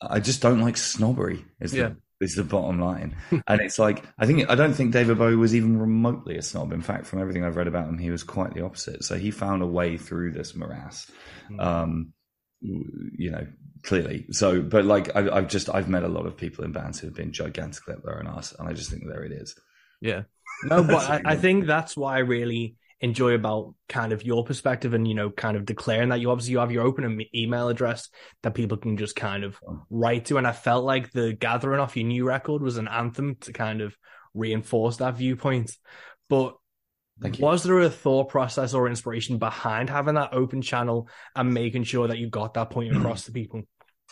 [0.00, 1.90] I just don't like snobbery is Yeah.
[2.18, 3.16] the, is the bottom line.
[3.46, 6.72] and it's like, I think, I don't think David Bowie was even remotely a snob.
[6.72, 9.04] In fact, from everything I've read about him, he was quite the opposite.
[9.04, 11.08] So he found a way through this morass.
[11.50, 11.60] Mm.
[11.60, 12.12] Um,
[12.60, 13.46] you know,
[13.84, 14.26] clearly.
[14.30, 17.14] So, but like, I, I've just, I've met a lot of people in bands who've
[17.14, 18.54] been gigantically up their own ass.
[18.58, 19.54] And I just think there it is.
[20.00, 20.22] Yeah.
[20.64, 24.94] No, but I, I think that's what I really enjoy about kind of your perspective
[24.94, 28.08] and, you know, kind of declaring that you obviously you have your open email address
[28.42, 29.58] that people can just kind of
[29.90, 30.38] write to.
[30.38, 33.80] And I felt like the gathering off your new record was an anthem to kind
[33.80, 33.96] of
[34.34, 35.76] reinforce that viewpoint.
[36.28, 36.56] But
[37.20, 37.44] Thank you.
[37.44, 42.06] was there a thought process or inspiration behind having that open channel and making sure
[42.06, 43.62] that you got that point across to people?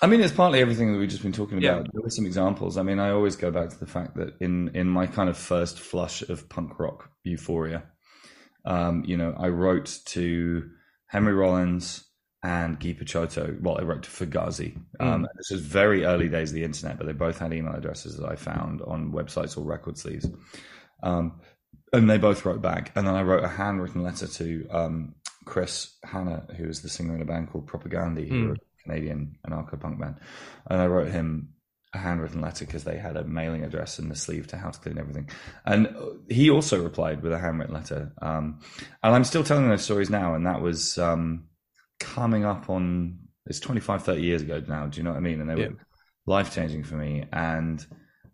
[0.03, 1.73] I mean, it's partly everything that we've just been talking Yeah.
[1.73, 1.93] about.
[1.93, 2.77] There were some examples.
[2.79, 5.37] I mean, I always go back to the fact that in in my kind of
[5.37, 7.83] first flush of punk rock euphoria,
[8.65, 10.71] um, you know, I wrote to
[11.07, 12.05] Henry Rollins
[12.43, 13.61] and Guy Picciotto.
[13.61, 14.81] Well, I wrote to Fugazi.
[14.99, 18.17] Um, This was very early days of the internet, but they both had email addresses
[18.17, 20.27] that I found on websites or record sleeves.
[21.03, 21.41] Um,
[21.93, 22.93] and they both wrote back.
[22.95, 27.15] And then I wrote a handwritten letter to um, Chris Hannah, who is the singer
[27.17, 28.57] in a band called Propagandhi, who Mm.
[28.91, 30.17] Canadian anarcho punk band,
[30.69, 31.51] and I wrote him
[31.93, 34.99] a handwritten letter because they had a mailing address in the sleeve to house clean
[34.99, 35.29] everything.
[35.65, 35.89] And
[36.29, 38.13] he also replied with a handwritten letter.
[38.23, 38.61] Um,
[39.03, 40.35] and I'm still telling those stories now.
[40.35, 41.47] And that was um,
[41.99, 44.87] coming up on, it's 25, 30 years ago now.
[44.87, 45.41] Do you know what I mean?
[45.41, 45.69] And they Yeah.
[45.69, 45.77] were
[46.27, 47.25] life changing for me.
[47.33, 47.85] And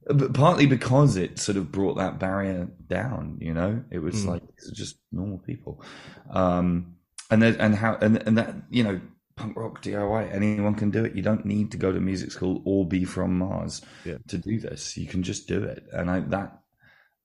[0.07, 4.29] but partly because it sort of brought that barrier down, you know, it was Mm.
[4.29, 5.83] like, these are just normal people.
[6.31, 6.97] Um,
[7.31, 9.01] and then, and how, and, and that, you know,
[9.37, 11.15] punk rock DIY, anyone can do it.
[11.15, 14.17] You don't need to go to music school or be from Mars Yeah.
[14.29, 14.97] to do this.
[14.97, 15.85] You can just do it.
[15.93, 16.59] And I, that,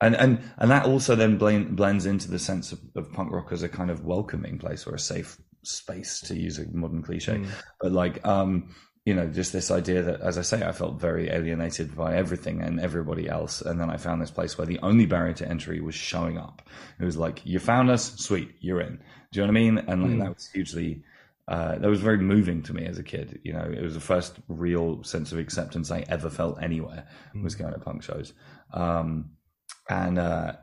[0.02, 3.52] and, and, and that also then blend, blends into the sense of, of punk rock
[3.52, 7.36] as a kind of welcoming place or a safe space to use a modern cliche.
[7.38, 7.48] Mm.
[7.80, 11.30] But like, um, you know, just this idea that, as I say, I felt very
[11.30, 13.62] alienated by everything and everybody else.
[13.62, 16.62] And then I found this place where the only barrier to entry was showing up.
[17.00, 19.00] It was like, you found us, sweet, you're in.
[19.32, 19.78] Do you know what I mean?
[19.78, 20.20] And like, Mm.
[20.20, 21.04] that was hugely,
[21.52, 23.42] uh, that was very moving to me as a kid.
[23.44, 27.06] You know, it was the first real sense of acceptance I ever felt anywhere
[27.44, 28.32] was going to punk shows.
[28.74, 29.32] Um,
[29.90, 30.54] and, uh,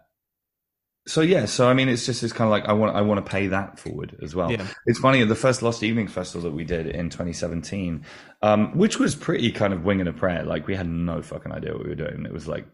[1.07, 3.25] so yeah, so I mean, it's just it's kind of like I want I want
[3.25, 4.53] to pay that forward as well.
[4.53, 4.67] Yeah.
[4.85, 8.05] It's funny the first Lost Evening festival that we did in 2017,
[8.43, 10.43] um, which was pretty kind of wing and a prayer.
[10.45, 12.27] Like we had no fucking idea what we were doing.
[12.27, 12.67] It was like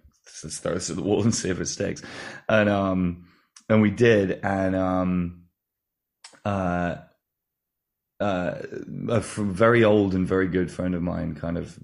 [0.43, 2.03] let's throw this at the wall and see if it sticks,
[2.49, 3.27] and um,
[3.69, 5.45] and we did, and um,
[6.45, 6.97] uh,
[8.21, 8.55] uh,
[9.09, 11.79] a very old and very good friend of mine kind of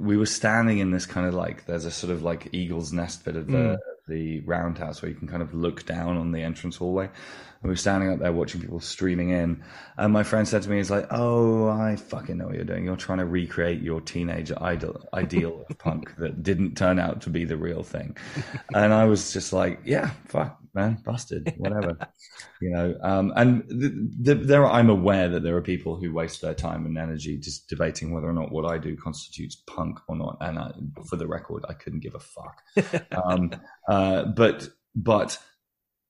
[0.00, 3.24] we were standing in this kind of like there's a sort of like eagle's nest
[3.24, 3.78] bit of the Mm.
[4.08, 7.04] the roundhouse where you can kind of look down on the entrance hallway.
[7.06, 9.62] And we were standing up there watching people streaming in,
[9.96, 12.84] and my friend said to me, "He's like, oh, I fucking know what you're doing.
[12.84, 17.30] You're trying to recreate your teenage idol ideal of punk that didn't turn out to
[17.30, 18.16] be the real thing."
[18.74, 21.96] and I was just like, "Yeah, fuck, man, busted, whatever."
[22.60, 23.92] you know um, and th-
[24.24, 27.68] th- there i'm aware that there are people who waste their time and energy just
[27.68, 30.36] debating whether or not what i do constitutes punk or not.
[30.40, 30.72] And I,
[31.08, 32.62] for the record i couldn't give a fuck.
[33.24, 33.52] Um,
[33.88, 35.38] uh, but but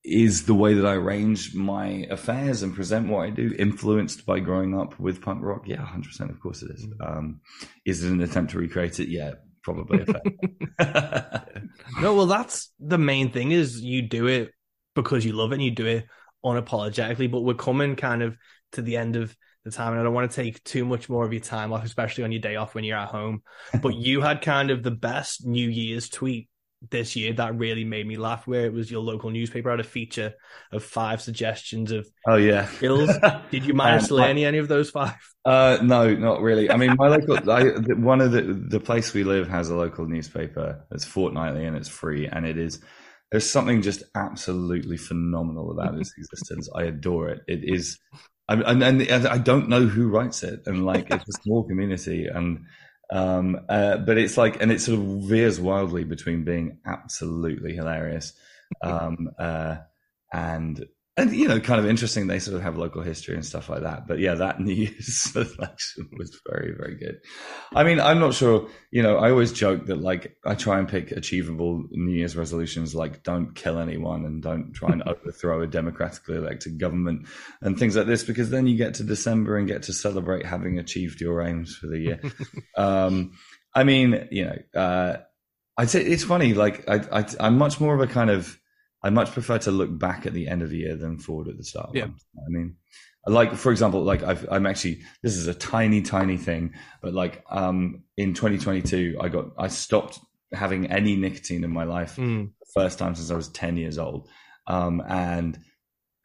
[0.05, 4.41] is the way that i arrange my affairs and present what i do influenced by
[4.41, 5.63] growing up with punk rock?
[5.67, 6.87] Yeah 100% of course it is.
[7.01, 7.41] Um,
[7.85, 9.09] is it an attempt to recreate it?
[9.09, 9.33] Yeah
[9.63, 11.45] probably a fair.
[12.01, 14.53] No, well, that's the main thing is you do it
[14.95, 16.07] because you love it and you do it
[16.45, 17.31] unapologetically.
[17.31, 18.37] But we're coming kind of
[18.73, 19.35] to the end of
[19.65, 21.85] the time, and I don't want to take too much more of your time off,
[21.85, 23.43] especially on your day off when you're at home.
[23.83, 26.49] But you had kind of the best New Year's tweet
[26.91, 29.85] this year that really made me laugh, where it was your local newspaper had a
[29.85, 30.35] feature
[30.73, 33.11] of five suggestions of oh yeah skills.
[33.51, 35.15] Did you manage Um, to learn any of those five?
[35.45, 36.71] Uh, no, not really.
[36.71, 37.65] I mean, my local, I,
[37.95, 41.89] one of the, the place we live has a local newspaper that's fortnightly and it's
[41.89, 42.27] free.
[42.27, 42.81] And it is,
[43.31, 46.69] there's something just absolutely phenomenal about its existence.
[46.75, 47.41] I adore it.
[47.49, 47.99] It is,
[48.49, 50.61] I, and, and I don't know who writes it.
[50.67, 52.67] And like, it's a small community and,
[53.13, 58.33] um, uh, but it's like, and it sort of veers wildly between being absolutely hilarious,
[58.83, 59.77] um, uh,
[60.33, 62.27] and and you know, kind of interesting.
[62.27, 64.07] They sort of have local history and stuff like that.
[64.07, 67.21] But yeah, that New Year's selection was very, very good.
[67.75, 68.69] I mean, I'm not sure.
[68.91, 72.95] You know, I always joke that like I try and pick achievable New Year's resolutions,
[72.95, 77.29] like don't kill anyone and don't try and overthrow a democratically elected government
[77.61, 80.79] and things like this, because then you get to December and get to celebrate having
[80.79, 82.21] achieved your aims for the year.
[82.79, 83.33] um,
[83.75, 85.17] I mean, you know, uh,
[85.77, 86.55] I'd say it's funny.
[86.55, 88.59] Like I, I, I'm much more of a kind of
[89.03, 91.57] I much prefer to look back at the end of the year than forward at
[91.57, 91.91] the start.
[91.95, 92.05] Yeah.
[92.05, 92.15] one.
[92.47, 92.77] I mean,
[93.27, 97.45] like for example, like I've, I'm actually this is a tiny, tiny thing, but like
[97.51, 100.19] um in 2022, I got I stopped
[100.53, 102.51] having any nicotine in my life Mm.
[102.61, 104.29] the first time since I was 10 years old,
[104.67, 105.59] um and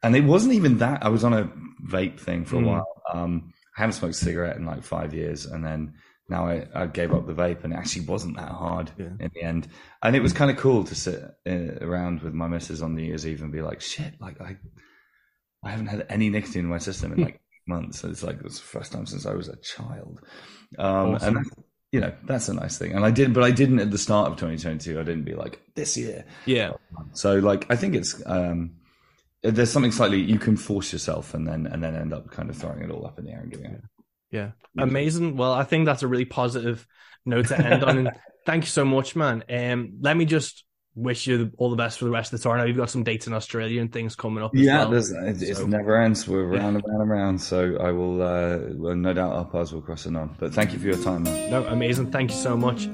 [0.03, 1.49] and it wasn't even that I was on a
[1.87, 2.65] vape thing for a Mm.
[2.67, 2.87] while.
[3.13, 5.93] Um, I haven't smoked a cigarette in like five years, and then
[6.29, 9.11] now I, I gave up the vape, and it actually wasn't that hard Yeah.
[9.19, 9.67] in the end.
[10.03, 11.51] And it was kind of cool to sit uh,
[11.85, 14.57] around with my missus on New Year's Eve and be like, "Shit, like I,
[15.63, 18.03] I haven't had any nicotine in my system in like months.
[18.03, 20.19] It's like it's the first time since I was a child."
[20.77, 21.37] Um, Awesome.
[21.37, 21.45] And
[21.93, 22.91] you know that's a nice thing.
[22.91, 24.99] And I did, but I didn't at the start of 2022.
[24.99, 26.25] I didn't be like this year.
[26.45, 26.71] Yeah.
[27.13, 28.71] So like I think it's um,
[29.43, 32.57] there's something slightly you can force yourself and then and then end up kind of
[32.57, 33.81] throwing it all up in the air and giving it.
[34.31, 34.51] Yeah.
[34.77, 35.37] Amazing.
[35.37, 36.85] Well, I think that's a really positive
[37.25, 37.97] note to end on.
[37.97, 38.11] And
[38.45, 39.43] thank you so much, man.
[39.49, 40.63] Um, let me just
[40.95, 42.53] wish you all the best for the rest of the tour.
[42.55, 44.55] I know you've got some dates in Australia and things coming up.
[44.55, 44.89] As Yeah, well.
[44.91, 46.27] there's, it, it So- never ends.
[46.27, 47.41] We're round and round and round.
[47.41, 50.35] So I will, uh, well, no doubt our paths will cross and on.
[50.39, 51.51] But thank you for your time, man.
[51.51, 52.11] No, amazing.
[52.11, 52.87] Thank you so much.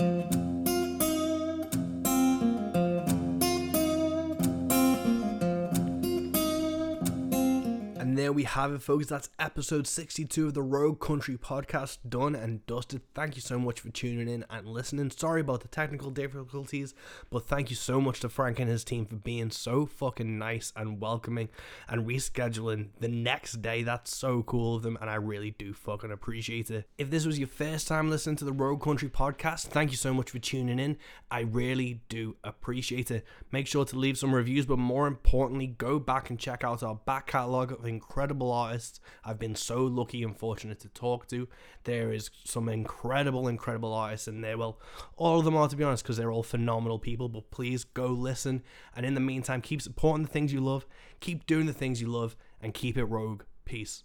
[8.43, 9.07] We have it, folks.
[9.07, 12.99] That's episode 62 of the Rogue Country podcast done and dusted.
[13.15, 15.11] Thank you so much for tuning in and listening.
[15.11, 16.93] Sorry about the technical difficulties,
[17.29, 20.73] but thank you so much to Frank and his team for being so fucking nice
[20.75, 21.47] and welcoming
[21.87, 23.81] and rescheduling the next day.
[23.81, 26.89] That's so cool of them, and I really do fucking appreciate it.
[26.97, 30.13] If this was your first time listening to the Rogue Country podcast, thank you so
[30.13, 30.97] much for tuning in.
[31.31, 33.25] I really do appreciate it.
[33.53, 36.95] Make sure to leave some reviews, but more importantly, go back and check out our
[36.95, 37.85] back catalogue of
[38.33, 41.47] incredible artists I've been so lucky and fortunate to talk to.
[41.83, 44.57] There is some incredible, incredible artists in there.
[44.57, 44.79] Well,
[45.17, 48.07] all of them are, to be honest, because they're all phenomenal people, but please go
[48.07, 48.63] listen.
[48.95, 50.87] And in the meantime, keep supporting the things you love,
[51.19, 53.43] keep doing the things you love, and keep it rogue.
[53.65, 54.03] Peace.